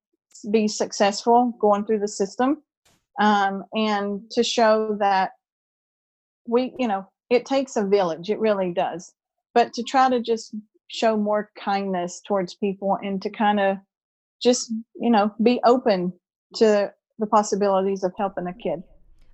be 0.52 0.68
successful 0.68 1.54
going 1.60 1.86
through 1.86 2.00
the 2.00 2.08
system 2.08 2.64
um, 3.20 3.64
and 3.74 4.22
to 4.32 4.44
show 4.44 4.96
that 5.00 5.32
we 6.48 6.74
you 6.80 6.88
know 6.88 7.08
it 7.30 7.46
takes 7.46 7.76
a 7.76 7.86
village 7.86 8.30
it 8.30 8.40
really 8.40 8.74
does. 8.74 9.14
But 9.54 9.74
to 9.74 9.84
try 9.84 10.10
to 10.10 10.20
just 10.20 10.56
show 10.88 11.16
more 11.18 11.52
kindness 11.58 12.22
towards 12.26 12.56
people 12.56 12.98
and 13.04 13.22
to 13.22 13.30
kind 13.30 13.60
of 13.60 13.78
just 14.42 14.72
you 15.00 15.12
know 15.12 15.32
be 15.44 15.60
open 15.66 16.14
to 16.56 16.92
the 17.20 17.28
possibilities 17.28 18.04
of 18.04 18.14
helping 18.18 18.48
a 18.48 18.54
kid 18.54 18.82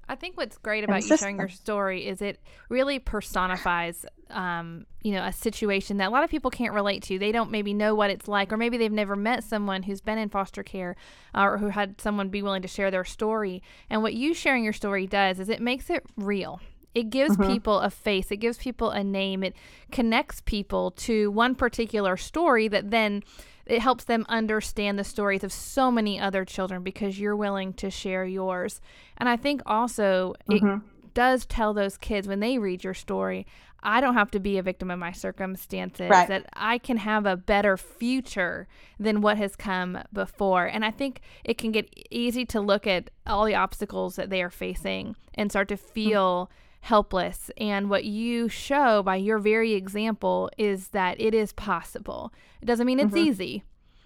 I 0.08 0.15
think 0.15 0.38
what's 0.38 0.58
great 0.58 0.84
about 0.84 1.08
you 1.08 1.18
sharing 1.18 1.38
your 1.38 1.50
story 1.50 2.06
is 2.06 2.22
it 2.22 2.39
really 2.70 3.00
personifies, 3.00 4.06
um, 4.30 4.86
you 5.02 5.12
know, 5.13 5.24
a 5.24 5.34
situation 5.34 5.98
that 5.98 6.10
a 6.10 6.12
lot 6.12 6.24
of 6.24 6.30
people 6.30 6.52
can't 6.52 6.74
relate 6.74 7.02
to. 7.04 7.18
They 7.18 7.32
don't 7.32 7.50
maybe 7.50 7.74
know 7.74 7.96
what 7.96 8.12
it's 8.12 8.28
like, 8.28 8.54
or 8.54 8.58
maybe 8.58 8.78
they've 8.78 8.91
never 8.91 9.15
met 9.15 9.44
someone 9.44 9.84
who's 9.84 10.02
been 10.02 10.18
in 10.18 10.30
foster 10.30 10.63
care 10.63 10.96
uh, 11.34 11.41
or 11.41 11.58
who 11.58 11.70
had 11.70 12.00
someone 12.00 12.30
be 12.30 12.44
willing 12.44 12.62
to 12.62 12.68
share 12.68 12.91
their 12.91 13.04
story. 13.04 13.63
And 13.89 14.04
what 14.04 14.13
you 14.13 14.34
sharing 14.34 14.63
your 14.63 14.74
story 14.74 15.08
does 15.08 15.39
is 15.39 15.50
it 15.50 15.62
makes 15.62 15.89
it 15.89 16.06
real. 16.15 16.62
It 16.94 17.10
gives 17.10 17.36
mm-hmm. 17.36 17.52
people 17.52 17.80
a 17.80 17.89
face. 17.89 18.32
It 18.32 18.38
gives 18.38 18.58
people 18.58 18.91
a 18.91 19.04
name. 19.04 19.44
It 19.44 19.56
connects 19.91 20.41
people 20.41 20.91
to 20.91 21.30
one 21.30 21.56
particular 21.56 22.15
story 22.15 22.68
that 22.70 22.89
then 22.89 23.22
it 23.65 23.82
helps 23.82 24.04
them 24.04 24.25
understand 24.30 24.99
the 24.99 25.04
stories 25.04 25.43
of 25.43 25.51
so 25.51 25.89
many 25.89 26.19
other 26.19 26.45
children 26.45 26.84
because 26.84 27.19
you're 27.19 27.36
willing 27.36 27.73
to 27.73 27.89
share 27.89 28.25
yours. 28.25 28.82
And 29.17 29.28
I 29.28 29.38
think 29.38 29.62
also 29.65 30.36
mm-hmm. 30.49 30.67
it 30.67 31.13
does 31.13 31.45
tell 31.45 31.73
those 31.73 31.97
kids 31.97 32.28
when 32.28 32.39
they 32.39 32.58
read 32.58 32.84
your 32.84 32.93
story, 32.93 33.47
I 33.82 34.01
don't 34.01 34.15
have 34.15 34.32
to 34.32 34.39
be 34.39 34.58
a 34.58 34.63
victim 34.63 34.89
of 34.89 34.97
my 34.97 35.12
circumstances, 35.12 36.10
right. 36.10 36.28
that 36.28 36.47
I 36.54 36.80
can 36.80 36.97
have 36.97 37.25
a 37.25 37.38
better 37.38 37.78
future 37.78 38.67
than 38.99 39.21
what 39.21 39.38
has 39.38 39.56
come 39.56 39.99
before. 40.12 40.65
And 40.65 40.84
I 40.84 40.89
think 40.89 41.21
it 41.43 41.60
can 41.60 41.71
get 41.71 41.88
easy 42.10 42.45
to 42.47 42.60
look 42.60 42.88
at 42.88 43.12
all 43.28 43.45
the 43.45 43.56
obstacles 43.56 44.15
that 44.15 44.32
they 44.32 44.41
are 44.41 44.49
facing 44.49 45.15
and 45.36 45.51
start 45.51 45.67
to 45.69 45.78
mm. 45.78 45.80
feel. 45.80 46.45
Mm-hmm 46.45 46.62
helpless. 46.86 47.50
And 47.58 47.89
what 47.89 48.06
you 48.06 48.48
show 48.48 49.02
by 49.02 49.15
your 49.15 49.39
very 49.39 49.74
example 49.74 50.52
is 50.56 50.89
that 50.89 51.19
it 51.19 51.34
is 51.34 51.52
possible. 51.52 52.32
It 52.62 52.65
doesn't 52.65 52.86
mean 52.86 53.00
it's 53.00 53.15
mm-hmm. 53.15 53.28
easy, 53.28 53.63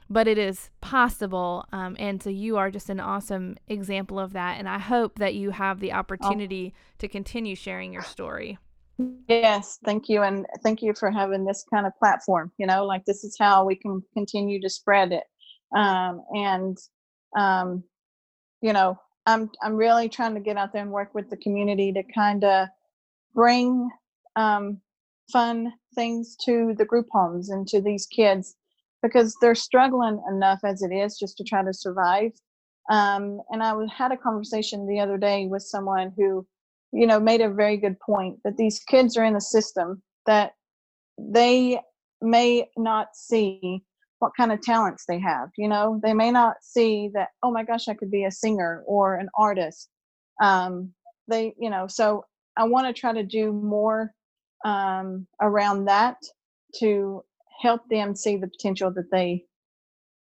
but 0.09 0.29
it 0.29 0.37
is 0.37 0.69
possible. 0.79 1.65
Um, 1.73 1.97
and 1.99 2.23
so 2.23 2.29
you 2.29 2.55
are 2.55 2.71
just 2.71 2.89
an 2.89 3.01
awesome 3.01 3.57
example 3.67 4.17
of 4.17 4.31
that. 4.31 4.57
And 4.57 4.69
I 4.69 4.79
hope 4.79 5.19
that 5.19 5.35
you 5.35 5.51
have 5.51 5.81
the 5.81 5.91
opportunity 5.91 6.73
oh. 6.73 6.79
to 6.99 7.09
continue 7.09 7.53
sharing 7.53 7.91
your 7.91 8.01
story. 8.01 8.57
Yes, 9.27 9.79
thank 9.83 10.07
you. 10.07 10.23
And 10.23 10.45
thank 10.63 10.81
you 10.81 10.93
for 10.93 11.11
having 11.11 11.43
this 11.43 11.65
kind 11.69 11.85
of 11.85 11.91
platform. 11.99 12.49
You 12.57 12.65
know, 12.65 12.85
like 12.85 13.03
this 13.03 13.25
is 13.25 13.35
how 13.37 13.65
we 13.65 13.75
can 13.75 14.01
continue 14.13 14.61
to 14.61 14.69
spread 14.69 15.11
it. 15.11 15.23
Um, 15.75 16.21
and, 16.33 16.77
um, 17.37 17.83
you 18.61 18.71
know, 18.71 18.97
I'm 19.29 19.51
I'm 19.61 19.75
really 19.75 20.09
trying 20.09 20.33
to 20.33 20.39
get 20.39 20.57
out 20.57 20.73
there 20.73 20.81
and 20.81 20.91
work 20.91 21.13
with 21.13 21.29
the 21.29 21.37
community 21.37 21.93
to 21.93 22.03
kind 22.03 22.43
of 22.43 22.67
bring 23.35 23.89
um, 24.35 24.81
fun 25.31 25.73
things 25.93 26.35
to 26.45 26.73
the 26.77 26.85
group 26.85 27.07
homes 27.11 27.49
and 27.49 27.67
to 27.67 27.79
these 27.79 28.07
kids 28.07 28.55
because 29.03 29.35
they're 29.39 29.55
struggling 29.55 30.21
enough 30.29 30.59
as 30.63 30.81
it 30.81 30.91
is 30.91 31.17
just 31.17 31.37
to 31.37 31.43
try 31.43 31.63
to 31.63 31.73
survive. 31.73 32.31
Um, 32.89 33.39
and 33.51 33.61
I 33.61 33.73
had 33.95 34.11
a 34.11 34.17
conversation 34.17 34.87
the 34.87 34.99
other 34.99 35.17
day 35.17 35.45
with 35.45 35.61
someone 35.61 36.11
who, 36.17 36.45
you 36.91 37.05
know, 37.05 37.19
made 37.19 37.41
a 37.41 37.49
very 37.49 37.77
good 37.77 37.99
point 37.99 38.39
that 38.43 38.57
these 38.57 38.79
kids 38.79 39.15
are 39.15 39.23
in 39.23 39.35
a 39.35 39.41
system 39.41 40.01
that 40.25 40.53
they 41.19 41.79
may 42.21 42.67
not 42.77 43.15
see 43.15 43.83
what 44.19 44.31
kind 44.37 44.51
of 44.51 44.61
talents 44.61 45.05
they 45.07 45.19
have 45.19 45.49
you 45.57 45.67
know? 45.67 45.99
They 46.03 46.13
may 46.13 46.31
not 46.31 46.57
see 46.61 47.09
that 47.13 47.29
oh 47.43 47.51
my 47.51 47.63
gosh 47.63 47.87
i 47.87 47.93
could 47.93 48.11
be 48.11 48.25
a 48.25 48.31
singer 48.31 48.83
or 48.85 49.15
an 49.15 49.29
artist. 49.37 49.89
Um, 50.41 50.93
they 51.29 51.53
you 51.59 51.69
know 51.69 51.87
so 51.87 52.25
i 52.57 52.63
want 52.63 52.87
to 52.87 52.99
try 52.99 53.13
to 53.13 53.23
do 53.23 53.51
more 53.53 54.11
um, 54.65 55.27
around 55.41 55.85
that 55.85 56.17
to 56.79 57.23
help 57.61 57.81
them 57.89 58.15
see 58.15 58.35
the 58.35 58.47
potential 58.47 58.91
that 58.93 59.11
they 59.11 59.45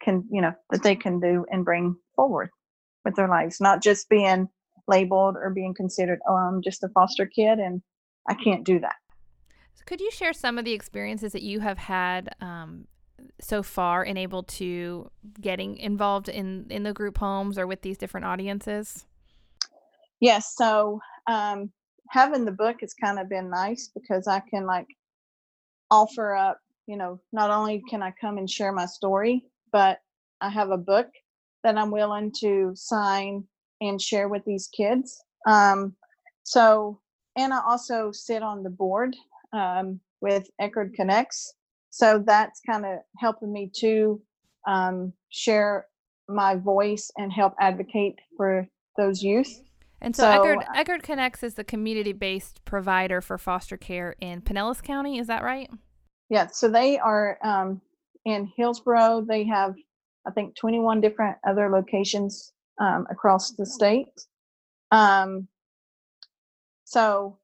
can 0.02 0.24
you 0.30 0.40
know 0.40 0.52
that 0.70 0.82
they 0.82 0.94
can 0.94 1.18
do 1.18 1.44
and 1.50 1.64
bring 1.64 1.96
forward 2.14 2.50
with 3.04 3.16
their 3.16 3.28
lives 3.28 3.60
not 3.60 3.82
just 3.82 4.08
being 4.08 4.48
labeled 4.86 5.34
or 5.36 5.50
being 5.50 5.74
considered 5.74 6.18
oh 6.28 6.34
i'm 6.34 6.62
just 6.62 6.84
a 6.84 6.88
foster 6.90 7.26
kid 7.26 7.58
and 7.58 7.82
i 8.28 8.34
can't 8.34 8.64
do 8.64 8.78
that. 8.78 8.96
Could 9.86 10.02
you 10.02 10.10
share 10.10 10.34
some 10.34 10.58
of 10.58 10.66
the 10.66 10.72
experiences 10.72 11.32
that 11.32 11.40
you 11.40 11.60
have 11.60 11.78
had 11.78 12.34
um, 12.42 12.88
so 13.40 13.62
far 13.62 14.04
enabled 14.04 14.48
to 14.48 15.10
getting 15.40 15.76
involved 15.76 16.28
in 16.28 16.66
in 16.70 16.82
the 16.82 16.92
group 16.92 17.18
homes 17.18 17.58
or 17.58 17.66
with 17.66 17.82
these 17.82 17.98
different 17.98 18.26
audiences? 18.26 19.06
Yes, 20.20 20.54
so 20.56 21.00
um, 21.28 21.70
having 22.08 22.44
the 22.44 22.52
book 22.52 22.78
has 22.80 22.94
kind 22.94 23.18
of 23.18 23.28
been 23.28 23.50
nice 23.50 23.90
because 23.94 24.26
I 24.26 24.40
can 24.40 24.66
like 24.66 24.86
offer 25.90 26.34
up, 26.34 26.58
you 26.86 26.96
know, 26.96 27.20
not 27.32 27.50
only 27.50 27.82
can 27.88 28.02
I 28.02 28.12
come 28.20 28.38
and 28.38 28.50
share 28.50 28.72
my 28.72 28.86
story, 28.86 29.44
but 29.72 30.00
I 30.40 30.48
have 30.48 30.70
a 30.70 30.78
book 30.78 31.08
that 31.64 31.76
I'm 31.76 31.90
willing 31.90 32.32
to 32.40 32.72
sign 32.74 33.44
and 33.80 34.00
share 34.00 34.28
with 34.28 34.44
these 34.44 34.68
kids. 34.68 35.22
Um, 35.46 35.94
so, 36.42 37.00
and 37.36 37.52
I 37.52 37.60
also 37.66 38.10
sit 38.12 38.42
on 38.42 38.62
the 38.62 38.70
board 38.70 39.14
um, 39.52 40.00
with 40.20 40.48
Eckerd 40.60 40.94
Connects, 40.94 41.54
so 41.90 42.22
that's 42.24 42.60
kind 42.68 42.84
of 42.84 42.98
helping 43.18 43.52
me 43.52 43.70
to 43.80 44.20
um, 44.66 45.12
share 45.30 45.86
my 46.28 46.56
voice 46.56 47.10
and 47.16 47.32
help 47.32 47.54
advocate 47.58 48.16
for 48.36 48.68
those 48.96 49.22
youth. 49.22 49.62
And 50.00 50.14
so, 50.14 50.22
so 50.22 50.28
Eckerd, 50.28 50.64
Eckerd 50.76 51.02
Connects 51.02 51.42
is 51.42 51.54
the 51.54 51.64
community 51.64 52.12
based 52.12 52.64
provider 52.64 53.20
for 53.20 53.38
foster 53.38 53.76
care 53.76 54.14
in 54.20 54.42
Pinellas 54.42 54.82
County. 54.82 55.18
Is 55.18 55.26
that 55.26 55.42
right? 55.42 55.70
Yeah. 56.30 56.48
So 56.48 56.68
they 56.68 56.98
are 56.98 57.38
um, 57.42 57.80
in 58.24 58.52
Hillsborough. 58.56 59.24
They 59.26 59.44
have, 59.44 59.74
I 60.26 60.30
think, 60.30 60.56
21 60.56 61.00
different 61.00 61.36
other 61.46 61.68
locations 61.70 62.52
um, 62.80 63.06
across 63.10 63.52
the 63.52 63.66
state. 63.66 64.08
Um, 64.92 65.48
so, 66.84 67.38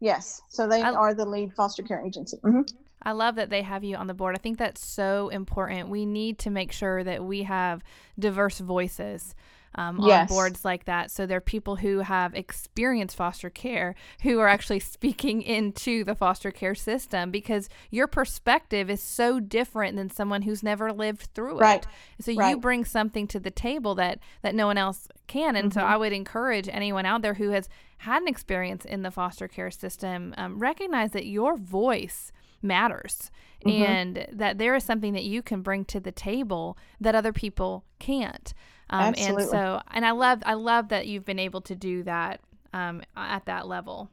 yes. 0.00 0.40
So 0.48 0.66
they 0.66 0.82
I, 0.82 0.92
are 0.92 1.14
the 1.14 1.26
lead 1.26 1.52
foster 1.54 1.82
care 1.82 2.04
agency. 2.04 2.38
Mm-hmm. 2.38 2.62
I 3.02 3.12
love 3.12 3.36
that 3.36 3.50
they 3.50 3.62
have 3.62 3.84
you 3.84 3.96
on 3.96 4.06
the 4.06 4.14
board. 4.14 4.34
I 4.34 4.38
think 4.38 4.58
that's 4.58 4.84
so 4.84 5.28
important. 5.28 5.88
We 5.88 6.06
need 6.06 6.38
to 6.40 6.50
make 6.50 6.72
sure 6.72 7.04
that 7.04 7.24
we 7.24 7.44
have 7.44 7.82
diverse 8.18 8.58
voices 8.58 9.34
um, 9.74 10.00
yes. 10.02 10.30
on 10.30 10.34
boards 10.34 10.64
like 10.64 10.84
that. 10.86 11.10
So 11.10 11.26
there 11.26 11.38
are 11.38 11.42
people 11.42 11.76
who 11.76 12.00
have 12.00 12.34
experienced 12.34 13.16
foster 13.16 13.50
care 13.50 13.94
who 14.22 14.38
are 14.40 14.48
actually 14.48 14.80
speaking 14.80 15.42
into 15.42 16.04
the 16.04 16.14
foster 16.14 16.50
care 16.50 16.74
system 16.74 17.30
because 17.30 17.68
your 17.90 18.06
perspective 18.06 18.90
is 18.90 19.02
so 19.02 19.40
different 19.40 19.96
than 19.96 20.10
someone 20.10 20.42
who's 20.42 20.62
never 20.62 20.92
lived 20.92 21.28
through 21.34 21.58
right. 21.58 21.86
it. 22.18 22.24
So 22.24 22.34
right. 22.34 22.50
you 22.50 22.58
bring 22.58 22.84
something 22.84 23.26
to 23.28 23.40
the 23.40 23.50
table 23.50 23.94
that 23.96 24.18
that 24.42 24.54
no 24.54 24.66
one 24.66 24.78
else 24.78 25.08
can. 25.26 25.56
And 25.56 25.70
mm-hmm. 25.70 25.78
so 25.78 25.84
I 25.84 25.96
would 25.96 26.12
encourage 26.12 26.68
anyone 26.68 27.06
out 27.06 27.22
there 27.22 27.34
who 27.34 27.50
has 27.50 27.68
had 27.98 28.22
an 28.22 28.28
experience 28.28 28.84
in 28.84 29.02
the 29.02 29.10
foster 29.10 29.48
care 29.48 29.70
system, 29.70 30.34
um, 30.38 30.58
recognize 30.58 31.10
that 31.12 31.26
your 31.26 31.56
voice 31.56 32.32
matters 32.62 33.30
mm-hmm. 33.64 33.82
and 33.82 34.26
that 34.32 34.58
there 34.58 34.74
is 34.74 34.84
something 34.84 35.12
that 35.12 35.24
you 35.24 35.42
can 35.42 35.62
bring 35.62 35.84
to 35.86 36.00
the 36.00 36.12
table 36.12 36.76
that 37.00 37.14
other 37.14 37.32
people 37.32 37.84
can't. 37.98 38.54
Um, 38.90 39.14
and 39.18 39.42
so, 39.42 39.80
and 39.90 40.06
I 40.06 40.12
love, 40.12 40.42
I 40.46 40.54
love 40.54 40.88
that 40.88 41.06
you've 41.06 41.24
been 41.24 41.38
able 41.38 41.60
to 41.62 41.74
do 41.74 42.02
that 42.04 42.40
um, 42.72 43.02
at 43.16 43.44
that 43.46 43.68
level. 43.68 44.10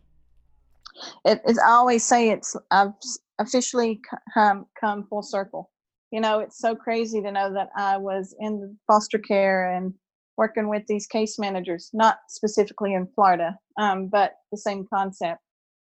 It, 1.23 1.41
it's, 1.45 1.59
I 1.59 1.71
always 1.71 2.03
say 2.03 2.29
it's, 2.29 2.55
I've 2.71 2.93
officially 3.39 4.01
come, 4.33 4.65
come 4.79 5.07
full 5.07 5.23
circle. 5.23 5.71
You 6.11 6.21
know, 6.21 6.39
it's 6.39 6.59
so 6.59 6.75
crazy 6.75 7.21
to 7.21 7.31
know 7.31 7.53
that 7.53 7.69
I 7.75 7.97
was 7.97 8.35
in 8.39 8.77
foster 8.87 9.17
care 9.17 9.73
and 9.73 9.93
working 10.37 10.69
with 10.69 10.83
these 10.87 11.07
case 11.07 11.39
managers, 11.39 11.89
not 11.93 12.19
specifically 12.27 12.93
in 12.93 13.07
Florida, 13.15 13.57
um, 13.77 14.07
but 14.07 14.33
the 14.51 14.57
same 14.57 14.85
concept. 14.93 15.39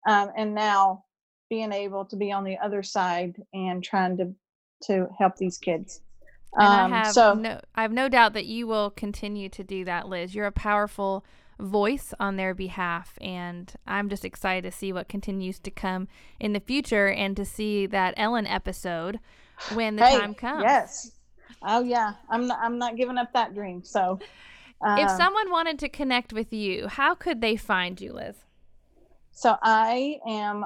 Um, 0.08 0.30
and 0.36 0.54
now 0.54 1.04
being 1.48 1.72
able 1.72 2.04
to 2.06 2.16
be 2.16 2.32
on 2.32 2.44
the 2.44 2.58
other 2.58 2.82
side 2.82 3.36
and 3.52 3.82
trying 3.82 4.16
to 4.16 4.32
to 4.82 5.08
help 5.18 5.36
these 5.36 5.58
kids. 5.58 6.00
Um, 6.58 6.92
I 6.92 6.98
have 7.04 7.12
so, 7.12 7.34
no, 7.34 7.60
I 7.74 7.82
have 7.82 7.92
no 7.92 8.08
doubt 8.08 8.32
that 8.34 8.46
you 8.46 8.66
will 8.66 8.90
continue 8.90 9.48
to 9.50 9.64
do 9.64 9.84
that, 9.84 10.08
Liz. 10.08 10.34
You're 10.34 10.46
a 10.46 10.52
powerful 10.52 11.24
voice 11.58 12.14
on 12.20 12.36
their 12.36 12.54
behalf, 12.54 13.18
and 13.20 13.72
I'm 13.86 14.08
just 14.08 14.24
excited 14.24 14.70
to 14.70 14.76
see 14.76 14.92
what 14.92 15.08
continues 15.08 15.58
to 15.60 15.70
come 15.70 16.08
in 16.38 16.52
the 16.52 16.60
future 16.60 17.08
and 17.08 17.36
to 17.36 17.44
see 17.44 17.86
that 17.86 18.14
Ellen 18.16 18.46
episode 18.46 19.18
when 19.74 19.96
the 19.96 20.04
hey, 20.04 20.18
time 20.18 20.34
comes. 20.34 20.62
Yes. 20.62 21.12
Oh 21.62 21.82
yeah, 21.82 22.14
I'm 22.30 22.46
not, 22.46 22.58
I'm 22.60 22.78
not 22.78 22.96
giving 22.96 23.18
up 23.18 23.32
that 23.32 23.54
dream. 23.54 23.82
So, 23.84 24.18
uh, 24.86 24.96
if 24.98 25.10
someone 25.10 25.50
wanted 25.50 25.78
to 25.80 25.88
connect 25.88 26.32
with 26.32 26.52
you, 26.52 26.88
how 26.88 27.14
could 27.14 27.40
they 27.40 27.56
find 27.56 28.00
you, 28.00 28.12
Liz? 28.12 28.36
So 29.32 29.56
I 29.62 30.18
am 30.26 30.64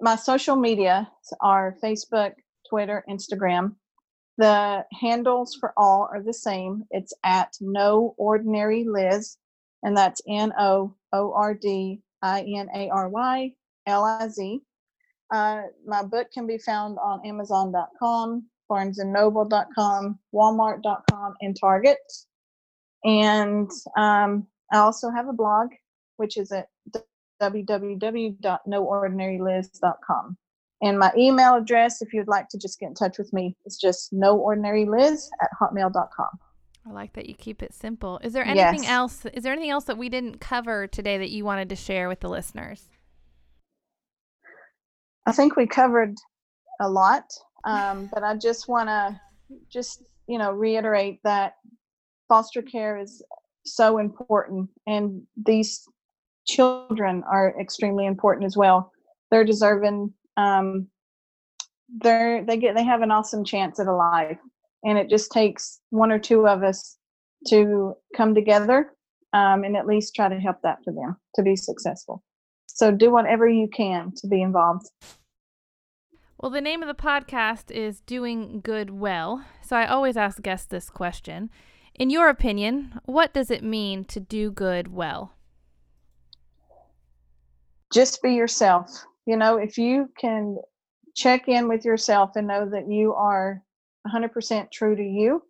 my 0.00 0.16
social 0.16 0.56
media 0.56 1.10
are 1.40 1.76
Facebook, 1.82 2.32
Twitter, 2.68 3.04
Instagram. 3.08 3.74
The 4.38 4.84
handles 5.00 5.56
for 5.58 5.72
all 5.76 6.08
are 6.12 6.22
the 6.22 6.34
same. 6.34 6.84
It's 6.90 7.14
at 7.24 7.54
No 7.60 8.14
Ordinary 8.18 8.84
Liz, 8.84 9.38
and 9.82 9.96
that's 9.96 10.20
N 10.28 10.52
O 10.58 10.94
O 11.12 11.32
R 11.32 11.54
D 11.54 12.02
I 12.22 12.42
N 12.42 12.68
A 12.74 12.90
R 12.90 13.08
Y 13.08 13.52
L 13.86 14.04
I 14.04 14.28
Z. 14.28 14.60
Uh, 15.32 15.62
my 15.86 16.02
book 16.02 16.28
can 16.32 16.46
be 16.46 16.58
found 16.58 16.98
on 16.98 17.24
Amazon.com, 17.26 18.44
BarnesandNoble.com, 18.70 20.18
Walmart.com, 20.34 21.34
and 21.40 21.56
Target. 21.58 21.98
And 23.04 23.70
um, 23.96 24.46
I 24.72 24.78
also 24.78 25.10
have 25.10 25.28
a 25.28 25.32
blog, 25.32 25.70
which 26.16 26.36
is 26.36 26.52
at 26.52 26.68
www.noordinaryliz.com. 27.40 30.36
And 30.82 30.98
my 30.98 31.10
email 31.16 31.54
address, 31.54 32.02
if 32.02 32.12
you'd 32.12 32.28
like 32.28 32.48
to 32.50 32.58
just 32.58 32.78
get 32.78 32.88
in 32.88 32.94
touch 32.94 33.16
with 33.18 33.32
me, 33.32 33.56
is 33.64 33.78
just 33.78 34.12
noordinaryliz 34.12 35.28
at 35.40 35.48
hotmail.com. 35.60 36.38
I 36.86 36.92
like 36.92 37.14
that 37.14 37.26
you 37.26 37.34
keep 37.34 37.62
it 37.62 37.74
simple. 37.74 38.20
Is 38.22 38.32
there 38.32 38.44
anything 38.44 38.84
yes. 38.84 38.90
else? 38.90 39.26
Is 39.32 39.42
there 39.42 39.52
anything 39.52 39.70
else 39.70 39.84
that 39.84 39.98
we 39.98 40.08
didn't 40.08 40.40
cover 40.40 40.86
today 40.86 41.18
that 41.18 41.30
you 41.30 41.44
wanted 41.44 41.68
to 41.70 41.76
share 41.76 42.08
with 42.08 42.20
the 42.20 42.28
listeners? 42.28 42.84
I 45.26 45.32
think 45.32 45.56
we 45.56 45.66
covered 45.66 46.14
a 46.80 46.88
lot, 46.88 47.24
um, 47.64 48.08
but 48.12 48.22
I 48.22 48.36
just 48.36 48.68
want 48.68 48.88
to 48.88 49.20
just 49.68 50.04
you 50.28 50.38
know 50.38 50.52
reiterate 50.52 51.18
that 51.24 51.54
foster 52.28 52.62
care 52.62 52.98
is 52.98 53.22
so 53.64 53.98
important, 53.98 54.70
and 54.86 55.22
these 55.44 55.88
children 56.46 57.22
are 57.30 57.54
extremely 57.60 58.06
important 58.06 58.46
as 58.46 58.56
well. 58.56 58.92
They're 59.30 59.44
deserving. 59.44 60.12
Um, 60.36 60.88
they're 62.00 62.44
they 62.44 62.56
get 62.56 62.74
they 62.74 62.84
have 62.84 63.02
an 63.02 63.10
awesome 63.10 63.44
chance 63.44 63.78
at 63.78 63.86
a 63.86 63.94
life, 63.94 64.38
and 64.84 64.98
it 64.98 65.08
just 65.08 65.30
takes 65.30 65.80
one 65.90 66.10
or 66.10 66.18
two 66.18 66.46
of 66.46 66.62
us 66.62 66.96
to 67.48 67.94
come 68.16 68.34
together 68.34 68.92
um, 69.32 69.64
and 69.64 69.76
at 69.76 69.86
least 69.86 70.14
try 70.14 70.28
to 70.28 70.36
help 70.36 70.56
that 70.62 70.78
for 70.84 70.92
them 70.92 71.16
to 71.34 71.42
be 71.42 71.56
successful. 71.56 72.22
So 72.66 72.90
do 72.90 73.10
whatever 73.10 73.48
you 73.48 73.68
can 73.68 74.12
to 74.16 74.26
be 74.26 74.42
involved. 74.42 74.86
Well, 76.38 76.50
the 76.50 76.60
name 76.60 76.82
of 76.82 76.88
the 76.88 77.02
podcast 77.02 77.70
is 77.70 78.00
Doing 78.00 78.60
Good 78.60 78.90
Well. 78.90 79.44
So 79.62 79.76
I 79.76 79.86
always 79.86 80.16
ask 80.16 80.42
guests 80.42 80.66
this 80.66 80.90
question. 80.90 81.50
In 81.94 82.10
your 82.10 82.28
opinion, 82.28 83.00
what 83.04 83.32
does 83.32 83.50
it 83.50 83.64
mean 83.64 84.04
to 84.04 84.20
do 84.20 84.50
good 84.50 84.92
well? 84.92 85.35
Just 87.92 88.22
be 88.22 88.34
yourself. 88.34 89.04
You 89.26 89.36
know, 89.36 89.56
if 89.56 89.78
you 89.78 90.10
can 90.18 90.58
check 91.14 91.48
in 91.48 91.68
with 91.68 91.84
yourself 91.84 92.32
and 92.36 92.46
know 92.46 92.68
that 92.68 92.90
you 92.90 93.14
are 93.14 93.62
100% 94.06 94.70
true 94.70 94.96
to 94.96 95.02
you, 95.02 95.42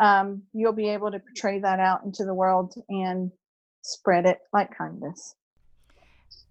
um, 0.00 0.42
you'll 0.52 0.72
be 0.72 0.88
able 0.88 1.10
to 1.10 1.20
portray 1.20 1.60
that 1.60 1.78
out 1.78 2.04
into 2.04 2.24
the 2.24 2.34
world 2.34 2.74
and 2.88 3.30
spread 3.82 4.26
it 4.26 4.38
like 4.52 4.76
kindness. 4.76 5.34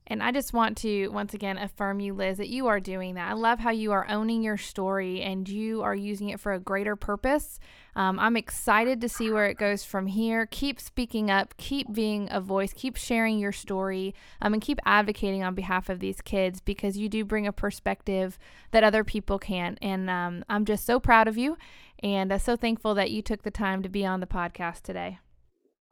And 0.07 0.21
I 0.21 0.31
just 0.31 0.53
want 0.53 0.77
to 0.79 1.07
once 1.09 1.33
again 1.33 1.57
affirm 1.57 1.99
you, 1.99 2.13
Liz, 2.13 2.37
that 2.37 2.49
you 2.49 2.67
are 2.67 2.79
doing 2.79 3.15
that. 3.15 3.29
I 3.29 3.33
love 3.33 3.59
how 3.59 3.71
you 3.71 3.91
are 3.93 4.05
owning 4.09 4.43
your 4.43 4.57
story 4.57 5.21
and 5.21 5.47
you 5.47 5.81
are 5.81 5.95
using 5.95 6.29
it 6.29 6.39
for 6.39 6.53
a 6.53 6.59
greater 6.59 6.95
purpose. 6.95 7.59
Um, 7.95 8.19
I'm 8.19 8.35
excited 8.35 9.01
to 9.01 9.09
see 9.09 9.29
where 9.29 9.45
it 9.45 9.57
goes 9.57 9.83
from 9.83 10.07
here. 10.07 10.47
Keep 10.47 10.79
speaking 10.79 11.29
up, 11.29 11.55
keep 11.57 11.93
being 11.93 12.27
a 12.31 12.41
voice, 12.41 12.73
keep 12.73 12.97
sharing 12.97 13.39
your 13.39 13.51
story, 13.51 14.13
um, 14.41 14.53
and 14.53 14.61
keep 14.61 14.79
advocating 14.85 15.43
on 15.43 15.55
behalf 15.55 15.89
of 15.89 15.99
these 15.99 16.19
kids 16.21 16.59
because 16.59 16.97
you 16.97 17.07
do 17.07 17.23
bring 17.23 17.47
a 17.47 17.53
perspective 17.53 18.37
that 18.71 18.83
other 18.83 19.03
people 19.03 19.39
can't. 19.39 19.77
And 19.81 20.09
um, 20.09 20.43
I'm 20.49 20.65
just 20.65 20.85
so 20.85 20.99
proud 20.99 21.27
of 21.27 21.37
you 21.37 21.57
and 22.01 22.31
uh, 22.31 22.37
so 22.37 22.55
thankful 22.55 22.95
that 22.95 23.11
you 23.11 23.21
took 23.21 23.43
the 23.43 23.51
time 23.51 23.83
to 23.83 23.89
be 23.89 24.05
on 24.05 24.19
the 24.19 24.27
podcast 24.27 24.81
today. 24.81 25.19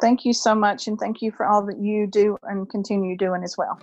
Thank 0.01 0.25
you 0.25 0.33
so 0.33 0.55
much, 0.55 0.87
and 0.87 0.99
thank 0.99 1.21
you 1.21 1.31
for 1.31 1.45
all 1.45 1.63
that 1.67 1.77
you 1.77 2.07
do 2.07 2.35
and 2.41 2.67
continue 2.67 3.15
doing 3.15 3.43
as 3.43 3.55
well. 3.55 3.77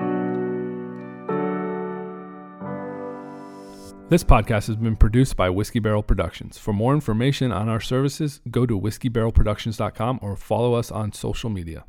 This 4.11 4.25
podcast 4.25 4.69
has 4.69 4.77
been 4.77 4.97
produced 4.97 5.37
by 5.37 5.51
Whiskey 5.51 5.81
Barrel 5.81 6.03
Productions. 6.03 6.57
For 6.57 6.73
more 6.73 6.95
information 6.95 7.53
on 7.53 7.69
our 7.69 7.79
services, 7.79 8.41
go 8.51 8.65
to 8.65 8.81
whiskeybarrelproductions.com 8.81 10.21
or 10.23 10.35
follow 10.35 10.73
us 10.73 10.91
on 10.91 11.13
social 11.13 11.51
media. 11.51 11.85